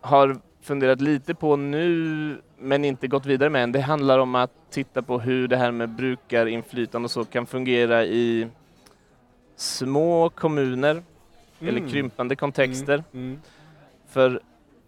har 0.00 0.36
funderat 0.62 1.00
lite 1.00 1.34
på 1.34 1.56
nu 1.56 2.40
men 2.58 2.84
inte 2.84 3.08
gått 3.08 3.26
vidare 3.26 3.50
med 3.50 3.62
än, 3.62 3.72
det 3.72 3.80
handlar 3.80 4.18
om 4.18 4.34
att 4.34 4.52
titta 4.70 5.02
på 5.02 5.18
hur 5.20 5.48
det 5.48 5.56
här 5.56 5.70
med 5.70 5.88
brukarinflytande 5.88 7.06
och 7.06 7.10
så 7.10 7.24
kan 7.24 7.46
fungera 7.46 8.04
i 8.04 8.48
små 9.56 10.28
kommuner 10.28 11.02
eller 11.60 11.78
Mm. 11.78 11.90
krympande 11.90 12.36
kontexter. 12.36 13.04
Mm. 13.12 13.40
För 14.08 14.40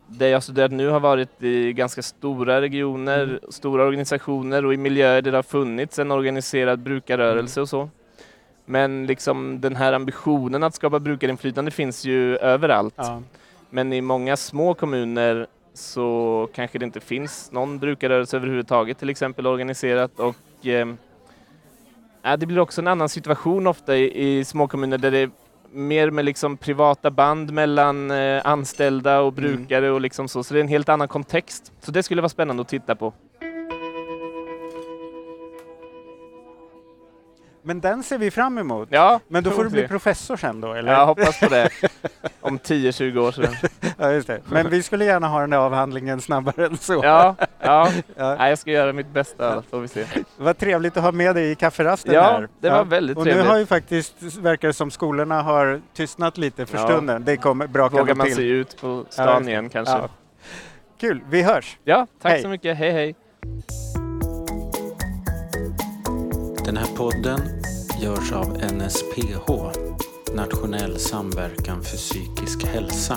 det 0.07 0.29
jag 0.29 0.43
studerat 0.43 0.73
nu 0.73 0.89
har 0.89 1.01
varit 1.01 1.43
i 1.43 1.73
ganska 1.73 2.03
stora 2.03 2.61
regioner, 2.61 3.23
Mm. 3.25 3.39
stora 3.49 3.85
organisationer 3.85 4.65
och 4.65 4.75
i 4.75 4.77
miljöer 4.77 5.23
där 5.23 5.31
det 5.31 5.39
har 5.39 5.43
funnits 5.43 5.99
en 5.99 6.11
organiserad 6.11 6.79
brukarrörelse 6.79 7.61
och 7.61 7.69
så. 7.69 7.89
Men 8.67 9.07
liksom 9.07 9.61
den 9.61 9.77
här 9.77 9.93
ambitionen 9.93 10.63
att 10.63 10.75
skapa 10.75 11.01
brukarinflytande 11.01 11.71
finns 11.71 12.05
ju 12.05 12.37
överallt. 12.37 12.95
Ja. 12.97 13.23
Men 13.71 13.93
i 13.93 14.01
många 14.01 14.37
små 14.37 14.75
kommuner 14.75 15.47
så 15.75 16.49
kanske 16.55 16.79
det 16.79 16.85
inte 16.85 17.01
finns 17.01 17.53
någon 17.53 17.79
brukarrörelse 17.79 18.37
överhuvudtaget 18.37 18.99
till 18.99 19.11
exempel 19.11 19.47
organiserat 19.47 20.21
och 20.21 20.67
eh, 20.67 20.87
det 22.39 22.47
blir 22.47 22.59
också 22.59 22.81
en 22.81 22.87
annan 22.89 23.09
situation 23.09 23.67
ofta 23.67 23.97
i, 23.97 24.39
i 24.39 24.45
små 24.45 24.69
kommuner 24.69 24.99
där 24.99 25.11
det 25.11 25.31
mer 25.75 26.11
med 26.11 26.25
liksom 26.25 26.57
privata 26.57 27.11
band 27.11 27.53
mellan 27.53 28.11
eh, 28.11 28.41
anställda 28.47 29.21
och 29.21 29.33
brukare 29.33 29.91
och 29.91 30.01
liksom 30.01 30.29
så, 30.29 30.45
så 30.45 30.55
det 30.55 30.61
är 30.61 30.65
en 30.65 30.69
helt 30.69 30.89
annan 30.89 31.09
kontext. 31.09 31.73
Så 31.81 31.91
det 31.91 32.03
skulle 32.03 32.23
vara 32.23 32.29
spännande 32.29 32.61
att 32.63 32.69
titta 32.69 32.95
på. 32.95 33.13
Men 37.67 37.81
den 37.81 38.03
ser 38.03 38.19
vi 38.19 38.31
fram 38.31 38.59
emot. 38.59 38.89
Ja, 38.93 39.21
Men 39.29 39.45
då 39.45 39.51
får 39.51 39.65
du 39.65 39.71
bli 39.71 39.81
förhoppningsvis. 39.89 39.89
professor 40.29 40.37
sen 40.37 40.61
då, 40.61 40.73
eller? 40.73 40.93
Jag 40.93 41.07
hoppas 41.07 41.41
på 41.41 41.47
det. 41.49 41.69
Om 42.41 42.59
10-20 42.59 43.19
år 43.19 43.33
sedan. 43.33 43.55
Ja, 43.99 44.13
just 44.13 44.27
det. 44.27 44.41
Men 44.51 44.71
vi 44.71 44.83
skulle 44.83 45.05
gärna 45.05 45.29
ha 45.29 45.41
den 45.41 45.51
där 45.51 45.59
avhandlingen 45.59 46.21
snabbare 46.21 46.67
än 46.67 46.77
så. 46.77 47.01
Ja, 47.05 47.37
ja. 47.65 47.91
Ja. 48.17 48.35
Nej, 48.39 48.49
jag 48.49 48.59
ska 48.59 48.71
göra 48.71 48.93
mitt 48.93 49.09
bästa 49.09 49.63
får 49.71 49.81
vi 49.81 49.89
se. 49.89 50.05
Vad 50.37 50.59
trevligt 50.59 50.97
att 50.97 51.03
ha 51.03 51.13
med 51.13 51.35
dig 51.35 51.51
i 51.51 51.55
kafferasten 51.55 52.15
Ja, 52.15 52.23
här. 52.23 52.49
det 52.61 52.71
var 52.71 52.85
väldigt 52.85 53.17
Och 53.17 53.25
trevligt. 53.25 53.45
nu 53.45 53.51
har 53.51 53.59
ju 53.59 53.67
faktiskt, 53.67 54.15
verkar 54.37 54.69
det 54.69 54.75
som 54.75 54.91
skolorna 54.91 55.43
har 55.43 55.81
tystnat 55.95 56.39
lite 56.39 56.67
för 56.67 56.79
Ja. 56.79 56.85
stunden. 56.85 57.25
Det 57.25 57.37
kommer 57.37 57.67
brakande 57.67 58.01
Vågar 58.03 58.15
man 58.15 58.27
till. 58.27 58.37
se 58.37 58.43
ut 58.43 58.81
på 58.81 58.87
Ja, 59.07 59.13
stan 59.13 59.49
igen 59.49 59.69
kanske? 59.69 59.95
Ja. 59.95 60.09
Kul, 61.01 61.21
vi 61.31 61.43
hörs! 61.43 61.79
Ja, 61.85 62.07
tack 62.23 62.33
Hej. 62.33 62.43
så 62.43 62.49
mycket. 62.49 62.77
Hej, 62.77 62.91
hej. 62.91 63.15
Den 66.65 66.77
här 66.77 66.97
podden 66.97 67.41
görs 68.03 68.33
av 68.33 68.57
NSPH, 68.73 69.51
Nationell 70.35 70.99
samverkan 70.99 71.83
för 71.83 71.97
psykisk 71.97 72.67
hälsa. 72.67 73.17